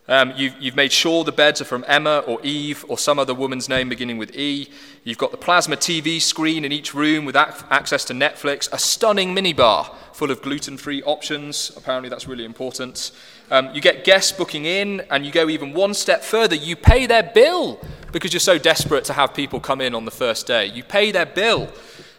Um, 0.07 0.35
you've, 0.37 0.55
you've, 0.61 0.77
made 0.77 0.93
sure 0.93 1.25
the 1.25 1.33
beds 1.33 1.63
are 1.63 1.65
from 1.65 1.83
Emma 1.89 2.19
or 2.27 2.39
Eve 2.43 2.85
or 2.89 2.99
some 2.99 3.19
other 3.19 3.33
woman's 3.33 3.71
name 3.71 3.89
beginning 3.89 4.19
with 4.19 4.37
E. 4.37 4.69
You've 5.03 5.17
got 5.17 5.31
the 5.31 5.39
plasma 5.39 5.77
TV 5.77 6.21
screen 6.21 6.63
in 6.63 6.73
each 6.73 6.93
room 6.93 7.25
with 7.25 7.35
ac- 7.37 7.65
access 7.71 8.05
to 8.07 8.13
Netflix, 8.13 8.71
a 8.71 8.79
stunning 8.79 9.35
minibar 9.35 9.95
full 10.13 10.31
of 10.31 10.43
gluten 10.43 10.77
free 10.77 11.03
options. 11.05 11.73
Apparently, 11.75 12.11
that's 12.11 12.29
really 12.29 12.45
important. 12.45 13.13
Um, 13.51 13.75
you 13.75 13.81
get 13.81 14.05
guests 14.05 14.31
booking 14.31 14.67
in, 14.67 15.01
and 15.11 15.25
you 15.25 15.33
go 15.33 15.49
even 15.49 15.73
one 15.73 15.95
step 15.95 16.23
further. 16.23 16.55
You 16.55 16.77
pay 16.77 17.07
their 17.07 17.23
bill 17.23 17.81
because 18.13 18.35
you're 18.35 18.41
so 18.41 18.59
desperate 18.59 19.05
to 19.05 19.15
have 19.15 19.33
people 19.33 19.59
come 19.59 19.81
in 19.81 19.95
on 19.95 20.05
the 20.05 20.11
first 20.11 20.47
day. 20.47 20.67
You 20.67 20.85
pay 20.85 21.13
their 21.13 21.27
bill. 21.27 21.71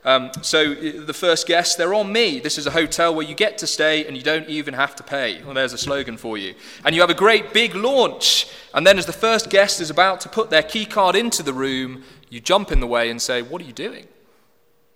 Um, 0.06 0.30
so 0.42 0.76
the 0.76 1.16
first 1.16 1.48
guest, 1.48 1.80
they're 1.80 1.96
on 1.96 2.12
me. 2.12 2.40
This 2.40 2.60
is 2.60 2.68
a 2.68 2.72
hotel 2.72 3.16
where 3.16 3.26
you 3.26 3.34
get 3.34 3.58
to 3.58 3.68
stay 3.68 4.06
and 4.06 4.16
you 4.16 4.22
don't 4.22 4.48
even 4.48 4.76
have 4.76 4.96
to 4.98 5.04
pay. 5.04 5.42
Well, 5.44 5.56
there's 5.56 5.74
a 5.74 5.80
slogan 5.80 6.16
for 6.16 6.38
you. 6.38 6.54
And 6.86 6.94
you 6.94 7.02
have 7.02 7.10
a 7.10 7.16
great 7.16 7.54
big 7.54 7.74
launch. 7.74 8.48
And 8.76 8.86
then 8.86 9.00
as 9.00 9.08
the 9.08 9.14
first 9.14 9.50
guest 9.50 9.82
is 9.82 9.90
about 9.90 10.22
to 10.22 10.30
put 10.30 10.52
their 10.52 10.62
key 10.62 10.86
card 10.86 11.16
into 11.16 11.42
the 11.42 11.54
room, 11.54 12.04
you 12.30 12.40
jump 12.40 12.72
in 12.72 12.82
the 12.82 12.88
way 12.88 13.10
and 13.10 13.20
say, 13.20 13.42
What 13.42 13.64
are 13.64 13.66
you 13.66 13.74
doing? 13.74 14.08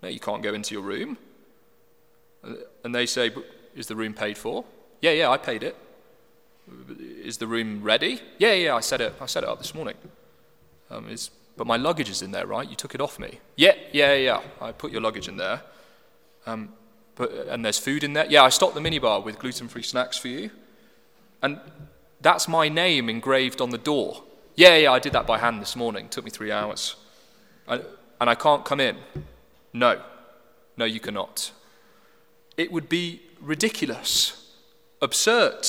No, 0.03 0.09
you 0.09 0.19
can't 0.19 0.43
go 0.43 0.53
into 0.53 0.75
your 0.75 0.83
room. 0.83 1.17
Uh, 2.43 2.53
and 2.83 2.93
they 2.93 3.07
say, 3.07 3.31
Is 3.75 3.87
the 3.87 3.95
room 3.95 4.13
paid 4.13 4.37
for? 4.37 4.63
Yeah, 5.01 5.11
yeah, 5.11 5.29
I 5.31 5.37
paid 5.37 5.63
it. 5.63 5.75
Is 6.99 7.37
the 7.37 7.47
room 7.47 7.81
ready? 7.81 8.21
Yeah, 8.37 8.53
yeah, 8.53 8.75
I 8.75 8.81
set 8.81 9.01
it, 9.01 9.15
I 9.19 9.25
set 9.25 9.43
it 9.43 9.49
up 9.49 9.57
this 9.57 9.73
morning. 9.73 9.95
Um, 10.91 11.09
is 11.09 11.31
but 11.59 11.67
my 11.67 11.75
luggage 11.75 12.09
is 12.09 12.21
in 12.21 12.31
there, 12.31 12.47
right? 12.47 12.69
You 12.69 12.77
took 12.77 12.95
it 12.95 13.01
off 13.01 13.19
me. 13.19 13.39
Yeah, 13.57 13.73
yeah, 13.91 14.13
yeah. 14.13 14.39
I 14.61 14.71
put 14.71 14.93
your 14.93 15.01
luggage 15.01 15.27
in 15.27 15.35
there. 15.35 15.61
Um, 16.45 16.71
but, 17.15 17.33
and 17.49 17.65
there's 17.65 17.77
food 17.77 18.05
in 18.05 18.13
there. 18.13 18.25
Yeah, 18.29 18.43
I 18.43 18.49
stocked 18.49 18.75
the 18.75 18.79
minibar 18.79 19.21
with 19.21 19.39
gluten 19.39 19.67
free 19.67 19.83
snacks 19.83 20.17
for 20.17 20.29
you. 20.29 20.51
And 21.41 21.59
that's 22.21 22.47
my 22.47 22.69
name 22.69 23.09
engraved 23.09 23.59
on 23.59 23.71
the 23.71 23.77
door. 23.77 24.23
Yeah, 24.55 24.77
yeah, 24.77 24.93
I 24.93 24.99
did 24.99 25.11
that 25.11 25.27
by 25.27 25.37
hand 25.37 25.61
this 25.61 25.75
morning. 25.75 26.05
It 26.05 26.11
took 26.11 26.23
me 26.23 26.31
three 26.31 26.49
hours. 26.49 26.95
I, 27.67 27.81
and 28.21 28.29
I 28.29 28.35
can't 28.35 28.63
come 28.63 28.79
in. 28.79 28.95
No, 29.73 30.01
no, 30.77 30.85
you 30.85 31.01
cannot. 31.01 31.51
It 32.55 32.71
would 32.71 32.87
be 32.87 33.21
ridiculous, 33.41 34.49
absurd. 35.01 35.67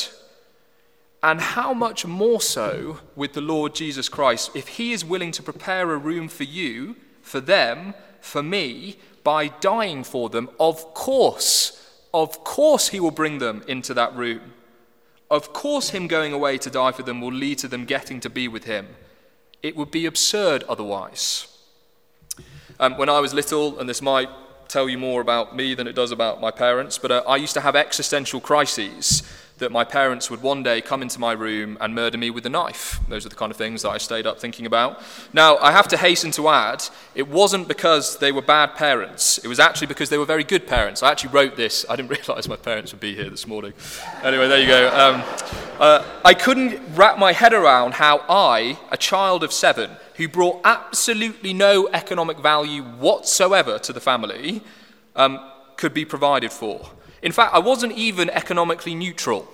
And 1.23 1.41
how 1.41 1.75
much 1.75 2.07
more 2.07 2.41
so 2.41 3.01
with 3.15 3.35
the 3.35 3.43
Lord 3.43 3.75
Jesus 3.75 4.09
Christ 4.09 4.51
if 4.55 4.69
he 4.69 4.93
is 4.93 5.05
willing 5.05 5.33
to 5.33 5.43
prepare 5.43 5.91
a 5.93 5.99
room 5.99 6.29
for 6.29 6.45
you, 6.45 6.97
for 7.21 7.41
them, 7.41 7.95
for 8.21 8.43
me, 8.43 8.97
by 9.23 9.49
dying 9.49 10.03
for 10.03 10.31
them? 10.31 10.49
Of 10.59 10.95
course, 10.95 11.77
of 12.15 12.43
course, 12.43 12.89
he 12.89 13.01
will 13.01 13.11
bring 13.11 13.39
them 13.39 13.63
into 13.69 13.93
that 13.95 14.15
room. 14.17 14.55
Of 15.31 15.53
course, 15.53 15.91
him 15.91 16.09
going 16.09 16.33
away 16.33 16.59
to 16.59 16.71
die 16.71 16.93
for 16.93 17.03
them 17.03 17.21
will 17.21 17.33
lead 17.33 17.59
to 17.59 17.69
them 17.69 17.85
getting 17.85 18.19
to 18.21 18.31
be 18.31 18.49
with 18.49 18.65
him. 18.65 18.89
It 19.63 19.77
would 19.77 19.91
be 19.91 20.07
absurd 20.07 20.65
otherwise. 20.69 21.47
Um, 22.81 22.97
when 22.97 23.11
I 23.11 23.21
was 23.21 23.35
little, 23.35 23.79
and 23.79 23.89
this 23.89 24.01
might 24.01 24.31
tell 24.69 24.89
you 24.89 24.97
more 24.97 25.21
about 25.21 25.55
me 25.55 25.75
than 25.75 25.87
it 25.87 25.95
does 25.95 26.13
about 26.13 26.41
my 26.41 26.51
parents, 26.51 26.97
but 26.97 27.11
uh, 27.11 27.23
I 27.29 27.37
used 27.37 27.55
to 27.55 27.61
have 27.61 27.77
existential 27.77 28.41
crises 28.41 29.23
that 29.61 29.71
my 29.71 29.85
parents 29.85 30.31
would 30.31 30.43
one 30.43 30.63
day 30.63 30.81
come 30.81 31.01
into 31.01 31.21
my 31.21 31.33
room 31.33 31.79
and 31.81 31.95
murder 31.95 32.19
me 32.19 32.31
with 32.31 32.45
a 32.45 32.51
knife. 32.51 33.01
Those 33.09 33.25
are 33.25 33.29
the 33.29 33.37
kind 33.37 33.51
of 33.51 33.57
things 33.57 33.83
that 33.83 33.91
I 33.91 33.99
stayed 33.99 34.27
up 34.27 34.41
thinking 34.41 34.67
about. 34.67 35.01
Now, 35.33 35.57
I 35.59 35.71
have 35.73 35.87
to 35.89 35.97
hasten 35.97 36.31
to 36.33 36.49
add, 36.49 36.83
it 37.15 37.29
wasn't 37.29 37.69
because 37.69 38.19
they 38.19 38.33
were 38.33 38.43
bad 38.43 38.75
parents. 38.75 39.39
It 39.39 39.49
was 39.49 39.61
actually 39.61 39.87
because 39.87 40.11
they 40.11 40.19
were 40.19 40.25
very 40.25 40.45
good 40.45 40.67
parents. 40.67 41.03
I 41.03 41.11
actually 41.11 41.31
wrote 41.31 41.57
this. 41.57 41.87
I 41.89 41.97
didn't 41.97 42.11
realize 42.29 42.49
my 42.49 42.57
parents 42.57 42.93
would 42.93 43.01
be 43.01 43.15
here 43.15 43.31
this 43.31 43.47
morning. 43.47 43.73
Anyway, 44.23 44.49
there 44.49 44.61
you 44.61 44.67
go. 44.67 44.89
Um, 44.89 45.23
uh, 45.79 46.05
I 46.25 46.35
couldn't 46.35 46.81
wrap 46.95 47.19
my 47.19 47.33
head 47.33 47.53
around 47.53 47.95
how 47.95 48.25
I, 48.29 48.79
a 48.91 48.97
child 48.97 49.45
of 49.45 49.53
seven, 49.53 49.91
who 50.15 50.29
brought 50.29 50.61
absolutely 50.65 51.53
no 51.53 51.89
economic 51.93 52.39
value 52.39 52.83
whatsoever 52.83 53.79
to 53.79 53.93
the 53.93 54.01
family, 54.01 54.63
um, 55.17 55.39
could 55.77 55.95
be 55.95 56.05
provided 56.05 56.53
for. 56.53 56.91
In 57.23 57.33
fact, 57.33 57.55
I 57.55 57.59
wasn't 57.59 57.93
even 57.93 58.31
economically 58.31 58.95
neutral. 58.95 59.49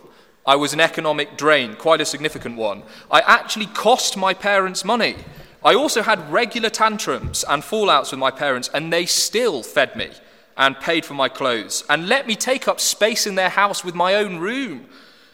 I 0.47 0.57
was 0.57 0.73
an 0.73 0.81
economic 0.81 1.37
drain, 1.37 1.75
quite 1.75 2.01
a 2.01 2.05
significant 2.05 2.57
one. 2.57 2.83
I 3.11 3.21
actually 3.21 3.67
cost 3.67 4.17
my 4.17 4.33
parents 4.33 4.85
money. 4.85 5.17
I 5.65 5.75
also 5.75 6.03
had 6.03 6.31
regular 6.31 6.71
tantrums 6.71 7.45
and 7.49 7.63
fallouts 7.63 8.13
with 8.13 8.21
my 8.21 8.31
parents, 8.31 8.71
and 8.73 8.93
they 8.93 9.07
still 9.07 9.65
fed 9.65 9.97
me 9.97 10.11
and 10.57 10.79
paid 10.79 11.05
for 11.05 11.15
my 11.15 11.29
clothes 11.29 11.85
and 11.89 12.09
let 12.09 12.27
me 12.27 12.35
take 12.35 12.67
up 12.67 12.81
space 12.81 13.27
in 13.27 13.35
their 13.35 13.51
house 13.51 13.85
with 13.85 13.95
my 13.95 14.15
own 14.15 14.39
room. 14.39 14.87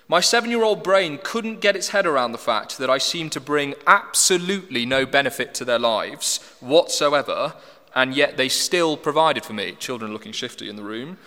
My 0.09 0.21
seven 0.21 0.51
year 0.51 0.65
old 0.65 0.83
brain 0.83 1.19
couldn't 1.23 1.61
get 1.61 1.77
its 1.77 1.91
head 1.91 2.07
around 2.07 2.33
the 2.33 2.39
fact 2.39 2.79
that 2.79 2.91
I 2.91 2.99
seemed 2.99 3.33
to 3.33 3.41
bring 3.41 3.75
absolutely 3.87 4.85
no 4.85 5.07
benefit 5.07 5.55
to 5.55 5.65
their 5.65 5.79
lives 5.79 6.39
whatsoever, 6.61 7.55
and 7.95 8.15
yet 8.15 8.37
they 8.37 8.49
still 8.49 8.97
provided 8.97 9.45
for 9.45 9.53
me. 9.53 9.73
Children 9.73 10.13
looking 10.13 10.33
shifty 10.33 10.69
in 10.69 10.77
the 10.77 10.83
room. 10.83 11.19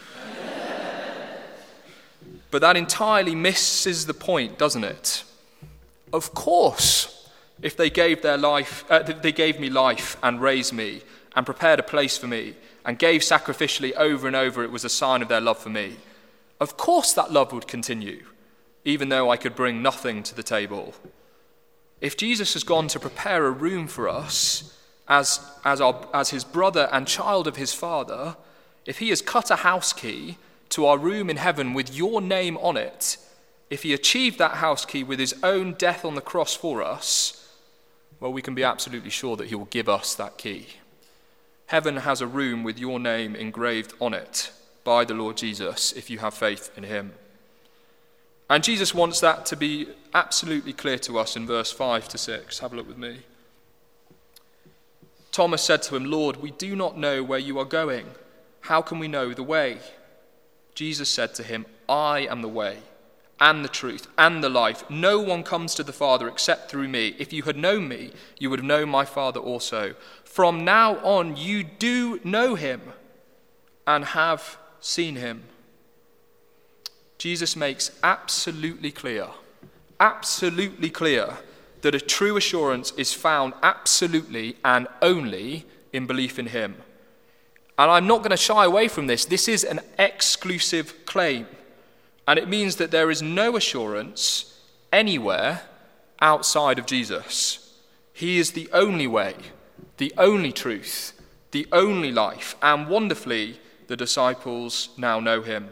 But 2.56 2.62
that 2.62 2.78
entirely 2.78 3.36
misses 3.36 4.06
the 4.06 4.14
point, 4.14 4.58
doesn't 4.58 4.86
it? 4.86 5.26
Of 6.14 6.34
course, 6.34 7.30
if 7.62 7.76
they 7.76 7.90
gave 7.90 8.22
their 8.22 8.38
life, 8.38 8.86
uh, 8.90 9.00
they 9.00 9.34
gave 9.34 9.60
me 9.60 9.70
life 9.70 10.16
and 10.24 10.40
raised 10.40 10.72
me 10.72 11.02
and 11.36 11.46
prepared 11.46 11.82
a 11.82 11.84
place 11.84 12.18
for 12.18 12.28
me 12.28 12.54
and 12.86 12.98
gave 12.98 13.24
sacrificially 13.24 13.92
over 13.98 14.26
and 14.26 14.38
over, 14.38 14.64
it 14.64 14.72
was 14.72 14.86
a 14.86 14.90
sign 14.90 15.22
of 15.22 15.28
their 15.28 15.42
love 15.42 15.58
for 15.58 15.68
me. 15.68 15.98
Of 16.62 16.78
course, 16.78 17.12
that 17.12 17.30
love 17.30 17.52
would 17.52 17.68
continue, 17.68 18.24
even 18.86 19.10
though 19.10 19.30
I 19.30 19.36
could 19.36 19.54
bring 19.54 19.82
nothing 19.82 20.24
to 20.24 20.34
the 20.34 20.42
table. 20.42 20.94
If 22.00 22.16
Jesus 22.16 22.54
has 22.54 22.64
gone 22.64 22.88
to 22.88 23.02
prepare 23.02 23.48
a 23.48 23.52
room 23.52 23.86
for 23.86 24.08
us 24.08 24.80
as, 25.10 25.46
as, 25.66 25.82
our, 25.82 26.08
as 26.14 26.30
his 26.30 26.46
brother 26.46 26.88
and 26.94 27.06
child 27.06 27.48
of 27.48 27.58
his 27.58 27.74
father, 27.74 28.38
if 28.86 29.00
he 29.00 29.10
has 29.10 29.22
cut 29.22 29.52
a 29.52 29.58
house 29.58 29.92
key 29.92 30.38
to 30.70 30.86
our 30.86 30.98
room 30.98 31.30
in 31.30 31.38
heaven 31.38 31.74
with 31.74 31.96
your 31.96 32.22
name 32.22 32.58
on 32.58 32.78
it, 32.78 33.18
if 33.70 33.84
he 33.84 33.94
achieved 33.94 34.38
that 34.38 34.56
house 34.56 34.86
key 34.86 35.04
with 35.04 35.20
his 35.20 35.36
own 35.44 35.74
death 35.74 36.06
on 36.06 36.16
the 36.16 36.22
cross 36.22 36.56
for 36.56 36.84
us, 36.84 37.50
well, 38.20 38.32
we 38.32 38.42
can 38.42 38.56
be 38.56 38.64
absolutely 38.64 39.10
sure 39.10 39.36
that 39.36 39.48
he 39.48 39.56
will 39.56 39.66
give 39.66 39.90
us 39.90 40.16
that 40.16 40.38
key. 40.38 40.68
Heaven 41.68 41.98
has 41.98 42.22
a 42.22 42.28
room 42.28 42.64
with 42.64 42.80
your 42.80 43.00
name 43.00 43.36
engraved 43.36 43.94
on 44.00 44.14
it 44.14 44.52
by 44.84 45.04
the 45.04 45.14
Lord 45.14 45.38
Jesus 45.38 45.92
if 45.94 46.10
you 46.10 46.20
have 46.20 46.34
faith 46.34 46.72
in 46.78 46.84
him. 46.84 47.14
And 48.50 48.64
Jesus 48.64 48.94
wants 48.94 49.20
that 49.22 49.46
to 49.48 49.56
be 49.56 49.88
absolutely 50.14 50.74
clear 50.74 51.00
to 51.00 51.18
us 51.18 51.36
in 51.36 51.48
verse 51.48 51.72
5 51.72 52.08
to 52.10 52.18
6. 52.18 52.60
Have 52.60 52.74
a 52.74 52.76
look 52.76 52.88
with 52.88 52.98
me. 52.98 53.18
Thomas 55.32 55.64
said 55.64 55.82
to 55.84 55.96
him, 55.96 56.06
Lord, 56.06 56.38
we 56.38 56.52
do 56.52 56.76
not 56.76 56.98
know 56.98 57.24
where 57.24 57.40
you 57.40 57.58
are 57.60 57.66
going. 57.66 58.06
How 58.62 58.82
can 58.82 59.00
we 59.00 59.08
know 59.08 59.34
the 59.34 59.44
way? 59.44 59.80
Jesus 60.76 61.10
said 61.10 61.34
to 61.36 61.44
him, 61.44 61.66
I 61.90 62.28
am 62.30 62.42
the 62.42 62.48
way 62.48 62.80
and 63.40 63.66
the 63.66 63.70
truth 63.70 64.08
and 64.18 64.44
the 64.44 64.50
life. 64.50 64.90
No 64.90 65.20
one 65.20 65.44
comes 65.44 65.74
to 65.76 65.84
the 65.84 65.92
Father 65.94 66.28
except 66.28 66.70
through 66.70 66.88
me. 66.88 67.16
If 67.18 67.34
you 67.34 67.44
had 67.44 67.58
known 67.58 67.88
me, 67.88 68.12
you 68.38 68.50
would 68.50 68.60
have 68.60 68.66
known 68.66 68.90
my 68.90 69.06
Father 69.06 69.40
also. 69.40 69.96
From 70.24 70.64
now 70.64 70.98
on, 70.98 71.36
you 71.36 71.64
do 71.64 72.20
know 72.24 72.56
him 72.56 72.82
and 73.88 74.06
have 74.06 74.58
seen 74.80 75.16
him. 75.16 75.44
Jesus 77.18 77.56
makes 77.56 77.92
absolutely 78.04 78.92
clear, 78.92 79.28
absolutely 80.00 80.90
clear 80.90 81.38
that 81.82 81.96
a 81.96 82.00
true 82.00 82.36
assurance 82.36 82.92
is 82.98 83.14
found 83.14 83.54
absolutely 83.62 84.58
and 84.66 84.88
only 85.02 85.66
in 85.94 86.08
belief 86.08 86.40
in 86.40 86.48
Him. 86.48 86.76
And 87.78 87.92
I'm 87.92 88.08
not 88.08 88.20
going 88.20 88.32
to 88.32 88.38
shy 88.38 88.66
away 88.66 88.88
from 88.88 89.08
this. 89.08 89.26
This 89.26 89.48
is 89.48 89.64
an 89.64 89.82
exclusive 90.00 91.06
claim. 91.06 91.48
And 92.28 92.40
it 92.40 92.48
means 92.48 92.78
that 92.78 92.92
there 92.92 93.12
is 93.12 93.22
no 93.22 93.56
assurance 93.56 94.60
anywhere 94.92 95.64
outside 96.22 96.80
of 96.80 96.86
Jesus. 96.86 97.74
He 98.14 98.40
is 98.40 98.52
the 98.52 98.70
only 98.72 99.08
way, 99.08 99.36
the 99.98 100.14
only 100.18 100.52
truth, 100.52 101.20
the 101.52 101.68
only 101.72 102.12
life. 102.12 102.56
And 102.62 102.88
wonderfully, 102.88 103.60
the 103.88 103.98
disciples 103.98 104.90
now 104.98 105.20
know 105.20 105.42
Him. 105.42 105.70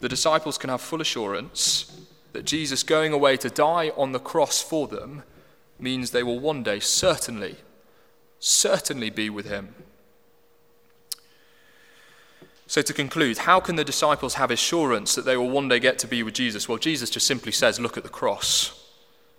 The 0.00 0.08
disciples 0.08 0.58
can 0.58 0.70
have 0.70 0.82
full 0.82 1.00
assurance 1.00 2.04
that 2.34 2.44
Jesus 2.44 2.82
going 2.82 3.12
away 3.12 3.36
to 3.38 3.48
die 3.48 3.90
on 3.96 4.12
the 4.12 4.18
cross 4.18 4.60
for 4.60 4.86
them 4.88 5.22
means 5.78 6.10
they 6.10 6.22
will 6.22 6.40
one 6.40 6.62
day 6.62 6.80
certainly, 6.80 7.56
certainly 8.40 9.08
be 9.08 9.30
with 9.30 9.46
him. 9.46 9.74
So, 12.66 12.80
to 12.80 12.94
conclude, 12.94 13.38
how 13.38 13.60
can 13.60 13.76
the 13.76 13.84
disciples 13.84 14.34
have 14.34 14.50
assurance 14.50 15.14
that 15.14 15.26
they 15.26 15.36
will 15.36 15.50
one 15.50 15.68
day 15.68 15.78
get 15.78 15.98
to 16.00 16.06
be 16.06 16.22
with 16.22 16.34
Jesus? 16.34 16.68
Well, 16.68 16.78
Jesus 16.78 17.10
just 17.10 17.26
simply 17.26 17.52
says, 17.52 17.78
Look 17.78 17.96
at 17.96 18.02
the 18.02 18.08
cross. 18.08 18.80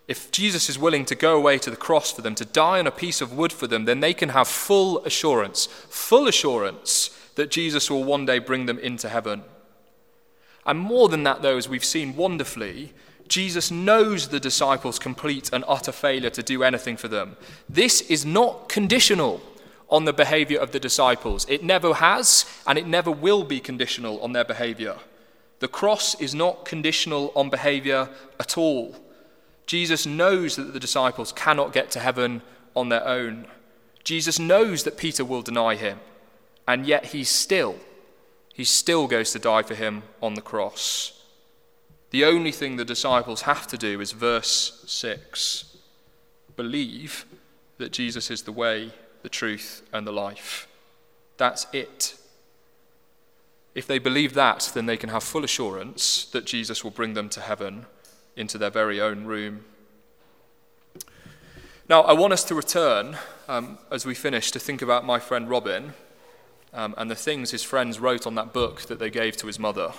If 0.07 0.29
Jesus 0.29 0.69
is 0.69 0.77
willing 0.77 1.05
to 1.05 1.15
go 1.15 1.35
away 1.35 1.57
to 1.57 1.71
the 1.71 1.75
cross 1.75 2.11
for 2.11 2.21
them, 2.21 2.35
to 2.35 2.45
die 2.45 2.77
on 2.77 2.85
a 2.85 2.91
piece 2.91 3.21
of 3.21 3.35
wood 3.35 3.51
for 3.51 3.65
them, 3.65 3.85
then 3.85 4.01
they 4.01 4.13
can 4.13 4.29
have 4.29 4.47
full 4.47 5.03
assurance, 5.03 5.65
full 5.65 6.27
assurance 6.27 7.09
that 7.35 7.49
Jesus 7.49 7.89
will 7.89 8.03
one 8.03 8.25
day 8.25 8.37
bring 8.37 8.67
them 8.67 8.77
into 8.77 9.09
heaven. 9.09 9.43
And 10.63 10.79
more 10.79 11.09
than 11.09 11.23
that, 11.23 11.41
though, 11.41 11.57
as 11.57 11.67
we've 11.67 11.83
seen 11.83 12.15
wonderfully, 12.15 12.93
Jesus 13.27 13.71
knows 13.71 14.27
the 14.27 14.39
disciples' 14.39 14.99
complete 14.99 15.49
and 15.51 15.63
utter 15.67 15.91
failure 15.91 16.29
to 16.29 16.43
do 16.43 16.63
anything 16.63 16.97
for 16.97 17.07
them. 17.07 17.35
This 17.67 18.01
is 18.01 18.25
not 18.25 18.69
conditional 18.69 19.41
on 19.89 20.05
the 20.05 20.13
behavior 20.13 20.59
of 20.59 20.71
the 20.71 20.79
disciples. 20.79 21.45
It 21.49 21.63
never 21.63 21.95
has, 21.95 22.45
and 22.65 22.77
it 22.77 22.87
never 22.87 23.11
will 23.11 23.43
be 23.43 23.59
conditional 23.59 24.19
on 24.21 24.33
their 24.33 24.43
behavior. 24.43 24.97
The 25.59 25.67
cross 25.67 26.19
is 26.19 26.35
not 26.35 26.65
conditional 26.65 27.31
on 27.35 27.49
behavior 27.49 28.09
at 28.39 28.57
all. 28.57 28.95
Jesus 29.65 30.05
knows 30.05 30.55
that 30.55 30.73
the 30.73 30.79
disciples 30.79 31.31
cannot 31.31 31.73
get 31.73 31.91
to 31.91 31.99
heaven 31.99 32.41
on 32.75 32.89
their 32.89 33.07
own. 33.07 33.47
Jesus 34.03 34.37
knows 34.37 34.83
that 34.83 34.97
Peter 34.97 35.25
will 35.25 35.41
deny 35.41 35.75
him, 35.75 35.99
and 36.67 36.85
yet 36.85 37.07
he 37.07 37.23
still 37.23 37.77
he 38.55 38.63
still 38.63 39.05
goes 39.07 39.33
to 39.33 39.39
die 39.39 39.63
for 39.63 39.75
him 39.75 40.03
on 40.21 40.35
the 40.35 40.41
cross. 40.41 41.21
The 42.11 42.23
only 42.23 42.53
thing 42.53 42.77
the 42.77 42.85
disciples 42.85 43.41
have 43.41 43.67
to 43.67 43.77
do 43.77 43.99
is 43.99 44.13
verse 44.13 44.81
6 44.87 45.75
believe 46.55 47.25
that 47.79 47.91
Jesus 47.91 48.31
is 48.31 48.43
the 48.43 48.53
way, 48.53 48.93
the 49.25 49.29
truth, 49.29 49.81
and 49.91 50.05
the 50.05 50.13
life. 50.13 50.67
That's 51.37 51.65
it. 51.73 52.15
If 53.73 53.87
they 53.87 53.97
believe 53.97 54.35
that, 54.35 54.69
then 54.75 54.85
they 54.85 54.97
can 54.97 55.09
have 55.09 55.23
full 55.23 55.43
assurance 55.43 56.25
that 56.25 56.45
Jesus 56.45 56.83
will 56.83 56.91
bring 56.91 57.15
them 57.15 57.27
to 57.29 57.41
heaven 57.41 57.87
into 58.35 58.59
their 58.59 58.69
very 58.69 59.01
own 59.01 59.25
room. 59.25 59.65
Now, 61.89 62.03
I 62.03 62.13
want 62.13 62.33
us 62.33 62.43
to 62.43 62.53
return, 62.53 63.17
um, 63.47 63.79
as 63.89 64.05
we 64.05 64.13
finish, 64.13 64.51
to 64.51 64.59
think 64.59 64.83
about 64.83 65.03
my 65.03 65.17
friend 65.17 65.49
Robin 65.49 65.95
um, 66.71 66.93
and 66.95 67.09
the 67.09 67.15
things 67.15 67.49
his 67.49 67.63
friends 67.63 67.99
wrote 67.99 68.27
on 68.27 68.35
that 68.35 68.53
book 68.53 68.81
that 68.83 68.99
they 68.99 69.09
gave 69.09 69.37
to 69.37 69.47
his 69.47 69.57
mother. 69.57 69.91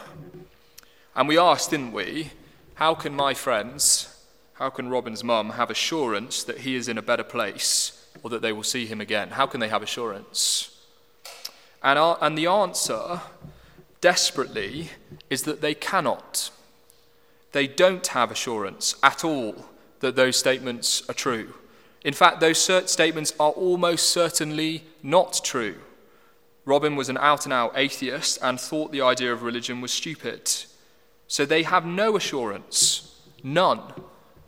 And 1.16 1.26
we 1.26 1.36
asked, 1.36 1.70
didn't 1.70 1.90
we, 1.90 2.30
how 2.74 2.94
can 2.94 3.12
my 3.12 3.34
friends, 3.34 4.22
how 4.52 4.70
can 4.70 4.88
Robin's 4.88 5.24
mum 5.24 5.50
have 5.50 5.68
assurance 5.68 6.44
that 6.44 6.58
he 6.58 6.76
is 6.76 6.86
in 6.86 6.96
a 6.96 7.02
better 7.02 7.24
place 7.24 7.95
or 8.22 8.30
that 8.30 8.42
they 8.42 8.52
will 8.52 8.62
see 8.62 8.86
him 8.86 9.00
again? 9.00 9.30
How 9.30 9.46
can 9.46 9.60
they 9.60 9.68
have 9.68 9.82
assurance? 9.82 10.76
And, 11.82 11.98
our, 11.98 12.18
and 12.20 12.36
the 12.36 12.46
answer, 12.46 13.20
desperately, 14.00 14.90
is 15.30 15.42
that 15.42 15.60
they 15.60 15.74
cannot. 15.74 16.50
They 17.52 17.66
don't 17.66 18.06
have 18.08 18.30
assurance 18.30 18.96
at 19.02 19.24
all 19.24 19.66
that 20.00 20.16
those 20.16 20.36
statements 20.36 21.08
are 21.08 21.14
true. 21.14 21.54
In 22.04 22.14
fact, 22.14 22.40
those 22.40 22.58
statements 22.58 23.32
are 23.40 23.50
almost 23.50 24.08
certainly 24.08 24.84
not 25.02 25.40
true. 25.42 25.76
Robin 26.64 26.96
was 26.96 27.08
an 27.08 27.18
out 27.18 27.46
and 27.46 27.52
out 27.52 27.72
atheist 27.76 28.38
and 28.42 28.60
thought 28.60 28.92
the 28.92 29.00
idea 29.00 29.32
of 29.32 29.42
religion 29.42 29.80
was 29.80 29.92
stupid. 29.92 30.50
So 31.28 31.44
they 31.44 31.62
have 31.62 31.86
no 31.86 32.16
assurance, 32.16 33.20
none, 33.42 33.80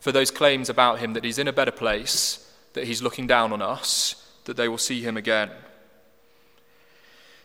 for 0.01 0.13
those 0.13 0.31
claims 0.31 0.69
about 0.69 0.99
him 0.99 1.13
that 1.15 1.25
he's 1.25 1.39
in 1.39 1.49
a 1.49 1.53
better 1.53 1.73
place, 1.73 2.48
that 2.79 2.87
he's 2.87 3.03
looking 3.03 3.27
down 3.27 3.53
on 3.53 3.61
us, 3.61 4.25
that 4.45 4.57
they 4.57 4.69
will 4.69 4.79
see 4.79 5.03
him 5.03 5.17
again. 5.17 5.51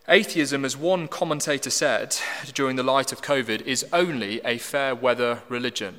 Atheism, 0.08 0.63
as 0.63 0.78
one 0.78 1.08
commentator 1.08 1.72
said 1.72 2.15
during 2.54 2.76
the 2.76 2.84
light 2.84 3.12
of 3.12 3.24
COVID, 3.24 3.62
is 3.62 3.84
only 3.91 4.41
a 4.46 4.60
fair 4.60 4.93
weather 4.93 5.41
religion. 5.50 5.98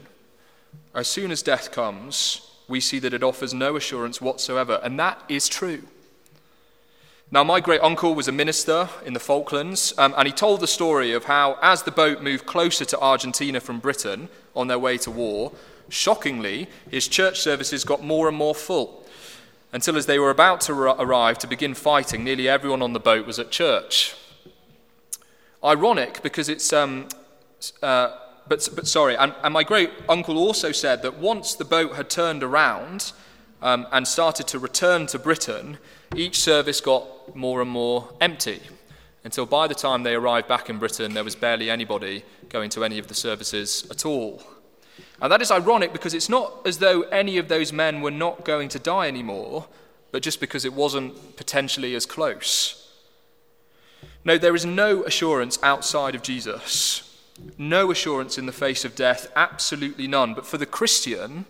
As 0.95 1.09
soon 1.09 1.33
as 1.33 1.43
death 1.43 1.73
comes, 1.73 2.49
we 2.69 2.79
see 2.79 3.01
that 3.01 3.13
it 3.13 3.25
offers 3.25 3.53
no 3.53 3.75
assurance 3.75 4.21
whatsoever, 4.21 4.79
and 4.85 5.01
that 5.01 5.21
is 5.29 5.49
true. 5.49 5.83
Now, 7.33 7.43
my 7.43 7.59
great 7.59 7.81
uncle 7.81 8.15
was 8.15 8.29
a 8.29 8.33
minister 8.33 8.89
in 9.05 9.15
the 9.15 9.21
Falklands, 9.21 9.93
um, 9.99 10.15
and 10.17 10.29
he 10.29 10.33
told 10.33 10.61
the 10.61 10.69
story 10.69 11.13
of 11.13 11.25
how, 11.25 11.59
as 11.61 11.83
the 11.83 11.91
boat 11.91 12.23
moved 12.23 12.47
closer 12.47 12.85
to 12.85 13.01
Argentina 13.01 13.59
from 13.59 13.81
Britain 13.81 14.29
on 14.55 14.69
their 14.69 14.79
way 14.79 14.97
to 14.99 15.11
war, 15.11 15.51
shockingly, 15.89 16.69
his 16.89 17.09
church 17.09 17.41
services 17.41 17.83
got 17.83 18.01
more 18.01 18.29
and 18.29 18.37
more 18.37 18.55
full. 18.55 19.04
Until, 19.75 19.97
as 19.97 20.07
they 20.07 20.21
were 20.21 20.31
about 20.31 20.61
to 20.63 20.73
arrive 20.73 21.37
to 21.39 21.49
begin 21.49 21.75
fighting, 21.75 22.23
nearly 22.23 22.49
everyone 22.49 22.81
on 22.81 22.93
the 22.93 23.01
boat 23.01 23.27
was 23.27 23.41
at 23.41 23.51
church. 23.51 24.15
Ironic 25.65 26.23
because 26.23 26.49
it's, 26.49 26.73
um, 26.73 27.09
uh, 27.83 28.17
but, 28.47 28.69
but 28.77 28.87
sorry, 28.87 29.17
and, 29.17 29.35
and 29.43 29.53
my 29.53 29.65
great 29.65 29.91
uncle 30.09 30.39
also 30.39 30.71
said 30.71 31.03
that 31.03 31.19
once 31.19 31.55
the 31.55 31.65
boat 31.65 31.97
had 31.97 32.09
turned 32.09 32.45
around 32.45 33.11
um, 33.63 33.89
and 33.91 34.07
started 34.07 34.47
to 34.47 34.61
return 34.61 35.09
to 35.09 35.19
Britain, 35.19 35.79
each 36.15 36.39
service 36.39 36.81
got 36.81 37.35
more 37.35 37.61
and 37.61 37.71
more 37.71 38.09
empty 38.21 38.61
until 39.25 39.45
by 39.45 39.67
the 39.67 39.75
time 39.75 40.05
they 40.05 40.15
arrived 40.15 40.47
back 40.47 40.71
in 40.71 40.79
Britain, 40.79 41.15
there 41.15 41.25
was 41.25 41.35
barely 41.35 41.69
anybody 41.69 42.23
going 42.49 42.71
to 42.71 42.85
any 42.85 43.01
of 43.01 43.09
the 43.09 43.15
services 43.15 43.89
at 43.91 44.07
all. 44.07 44.41
And 45.21 45.31
that 45.31 45.43
is 45.43 45.51
ironic 45.51 45.93
because 45.93 46.15
it's 46.15 46.29
not 46.29 46.67
as 46.67 46.79
though 46.79 47.03
any 47.03 47.39
of 47.39 47.49
those 47.49 47.73
men 47.73 48.01
were 48.01 48.11
not 48.11 48.45
going 48.45 48.69
to 48.71 48.79
die 48.79 49.09
anymore, 49.09 49.67
but 50.11 50.23
just 50.23 50.41
because 50.41 50.65
it 50.65 50.75
wasn't 50.75 51.37
potentially 51.37 51.95
as 51.95 52.07
close. 52.07 52.81
No, 54.25 54.39
there 54.39 54.55
is 54.55 54.65
no 54.67 55.05
assurance 55.05 55.59
outside 55.63 56.15
of 56.15 56.23
Jesus. 56.23 57.11
No 57.59 57.91
assurance 57.91 58.39
in 58.39 58.47
the 58.47 58.53
face 58.53 58.85
of 58.85 58.95
death, 58.95 59.31
absolutely 59.37 60.07
none. 60.07 60.35
But 60.35 60.47
for 60.47 60.57
the 60.57 60.67
Christian, 60.67 61.47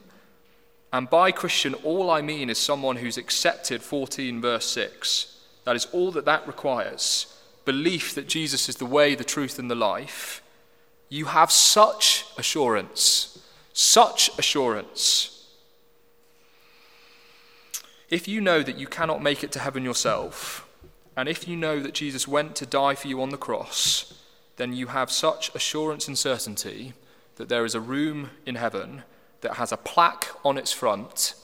and 0.92 1.11
by 1.11 1.33
Christian, 1.33 1.74
all 1.74 2.11
I 2.11 2.22
mean 2.22 2.48
is 2.48 2.59
someone 2.59 2.96
who's 2.96 3.18
accepted 3.18 3.83
14, 3.83 4.40
verse 4.40 4.64
6. 4.66 5.40
That 5.64 5.77
is 5.77 5.87
all 5.87 6.11
that 6.12 6.24
that 6.24 6.46
requires. 6.46 7.27
Belief 7.64 8.14
that 8.14 8.29
Jesus 8.29 8.68
is 8.68 8.77
the 8.77 8.87
way, 8.87 9.14
the 9.14 9.24
truth, 9.24 9.59
and 9.59 9.70
the 9.70 9.74
life. 9.74 10.42
You 11.09 11.27
have 11.27 11.50
such 11.50 12.27
assurance. 12.38 13.34
Such 13.74 14.30
assurance. 14.38 15.48
If 18.08 18.28
you 18.28 18.40
know 18.40 18.62
that 18.62 18.78
you 18.78 18.87
cannot 18.87 19.20
make 19.20 19.42
it 19.42 19.50
to 19.52 19.58
heaven 19.58 19.84
yourself, 19.84 20.68
and 21.16 21.28
if 21.28 21.48
you 21.48 21.56
know 21.56 21.80
that 21.80 21.92
Jesus 21.92 22.28
went 22.28 22.54
to 22.56 22.66
die 22.66 22.94
for 22.94 23.08
you 23.08 23.20
on 23.20 23.30
the 23.30 23.37
cross, 23.37 24.14
then 24.56 24.72
you 24.72 24.87
have 24.87 25.10
such 25.10 25.52
assurance 25.56 26.06
and 26.06 26.16
certainty 26.16 26.92
that 27.34 27.48
there 27.48 27.64
is 27.64 27.74
a 27.74 27.80
room 27.80 28.30
in 28.46 28.54
heaven 28.54 29.02
that 29.40 29.54
has 29.54 29.72
a 29.72 29.76
plaque 29.76 30.28
on 30.44 30.56
its 30.56 30.72
front 30.72 31.34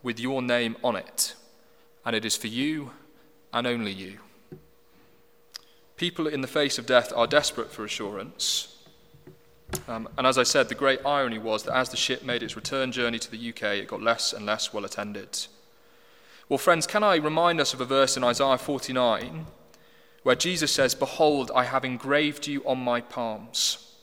with 0.00 0.20
your 0.20 0.40
name 0.40 0.76
on 0.84 0.94
it. 0.94 1.34
And 2.06 2.14
it 2.14 2.24
is 2.24 2.36
for 2.36 2.46
you 2.46 2.92
and 3.52 3.66
only 3.66 3.92
you. 3.92 4.20
People 5.96 6.28
in 6.28 6.40
the 6.40 6.46
face 6.46 6.78
of 6.78 6.86
death 6.86 7.12
are 7.16 7.26
desperate 7.26 7.72
for 7.72 7.84
assurance. 7.84 8.76
Um, 9.88 10.08
and 10.16 10.26
as 10.26 10.38
I 10.38 10.42
said, 10.42 10.68
the 10.68 10.74
great 10.74 11.04
irony 11.04 11.38
was 11.38 11.64
that 11.64 11.76
as 11.76 11.88
the 11.88 11.96
ship 11.96 12.22
made 12.22 12.42
its 12.42 12.56
return 12.56 12.92
journey 12.92 13.18
to 13.18 13.30
the 13.30 13.48
UK, 13.50 13.62
it 13.78 13.88
got 13.88 14.02
less 14.02 14.32
and 14.32 14.46
less 14.46 14.72
well 14.72 14.84
attended. 14.84 15.46
Well, 16.48 16.58
friends, 16.58 16.86
can 16.86 17.04
I 17.04 17.16
remind 17.16 17.60
us 17.60 17.74
of 17.74 17.80
a 17.80 17.84
verse 17.84 18.16
in 18.16 18.24
Isaiah 18.24 18.58
49 18.58 19.46
where 20.22 20.36
Jesus 20.36 20.72
says, 20.72 20.94
Behold, 20.94 21.50
I 21.54 21.64
have 21.64 21.84
engraved 21.84 22.46
you 22.46 22.62
on 22.66 22.78
my 22.78 23.00
palms. 23.00 23.94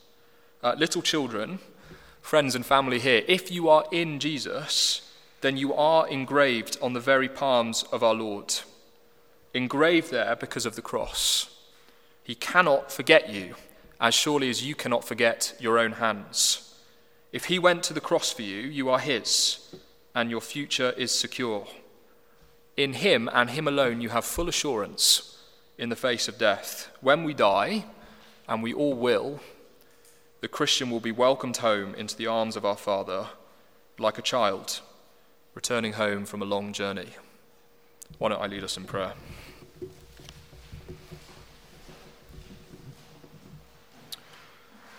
Uh, 0.62 0.74
little 0.76 1.02
children, 1.02 1.58
friends 2.20 2.54
and 2.54 2.66
family 2.66 2.98
here, 2.98 3.22
if 3.28 3.52
you 3.52 3.68
are 3.68 3.84
in 3.92 4.18
Jesus, 4.18 5.12
then 5.40 5.56
you 5.56 5.72
are 5.74 6.08
engraved 6.08 6.76
on 6.82 6.92
the 6.92 7.00
very 7.00 7.28
palms 7.28 7.84
of 7.92 8.02
our 8.02 8.14
Lord. 8.14 8.54
Engraved 9.54 10.10
there 10.10 10.34
because 10.34 10.66
of 10.66 10.74
the 10.74 10.82
cross. 10.82 11.54
He 12.24 12.34
cannot 12.34 12.90
forget 12.90 13.30
you, 13.30 13.54
as 14.00 14.14
surely 14.14 14.48
as 14.50 14.64
you 14.64 14.74
cannot 14.74 15.04
forget 15.04 15.54
your 15.58 15.78
own 15.78 15.92
hands. 15.92 16.74
If 17.32 17.46
he 17.46 17.58
went 17.58 17.82
to 17.84 17.92
the 17.92 18.00
cross 18.00 18.32
for 18.32 18.42
you, 18.42 18.60
you 18.60 18.88
are 18.88 18.98
his, 18.98 19.74
and 20.14 20.30
your 20.30 20.40
future 20.40 20.94
is 20.96 21.12
secure. 21.12 21.66
In 22.76 22.94
him 22.94 23.28
and 23.32 23.50
him 23.50 23.68
alone, 23.68 24.00
you 24.00 24.10
have 24.10 24.24
full 24.24 24.48
assurance 24.48 25.38
in 25.76 25.88
the 25.88 25.96
face 25.96 26.28
of 26.28 26.38
death. 26.38 26.90
When 27.00 27.24
we 27.24 27.34
die, 27.34 27.84
and 28.48 28.62
we 28.62 28.72
all 28.72 28.94
will, 28.94 29.40
the 30.40 30.48
Christian 30.48 30.90
will 30.90 31.00
be 31.00 31.12
welcomed 31.12 31.58
home 31.58 31.94
into 31.94 32.16
the 32.16 32.26
arms 32.26 32.56
of 32.56 32.64
our 32.64 32.76
Father 32.76 33.26
like 33.98 34.18
a 34.18 34.22
child 34.22 34.80
returning 35.54 35.94
home 35.94 36.24
from 36.24 36.40
a 36.40 36.46
long 36.46 36.72
journey. 36.72 37.08
Why 38.18 38.28
don't 38.28 38.40
I 38.40 38.46
lead 38.46 38.64
us 38.64 38.76
in 38.76 38.84
prayer? 38.84 39.12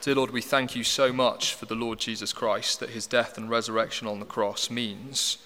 Dear 0.09 0.15
Lord, 0.15 0.31
we 0.31 0.41
thank 0.41 0.75
you 0.75 0.83
so 0.83 1.13
much 1.13 1.53
for 1.53 1.67
the 1.67 1.75
Lord 1.75 1.99
Jesus 1.99 2.33
Christ 2.33 2.79
that 2.79 2.89
his 2.89 3.05
death 3.05 3.37
and 3.37 3.47
resurrection 3.47 4.07
on 4.07 4.19
the 4.19 4.25
cross 4.25 4.71
means 4.71 5.37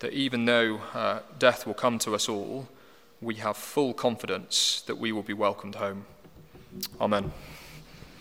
that 0.00 0.12
even 0.12 0.44
though 0.44 0.80
uh, 0.92 1.20
death 1.38 1.68
will 1.68 1.74
come 1.74 2.00
to 2.00 2.16
us 2.16 2.28
all, 2.28 2.66
we 3.20 3.36
have 3.36 3.56
full 3.56 3.94
confidence 3.94 4.82
that 4.88 4.98
we 4.98 5.12
will 5.12 5.22
be 5.22 5.34
welcomed 5.34 5.76
home. 5.76 6.06
Amen. 7.00 7.30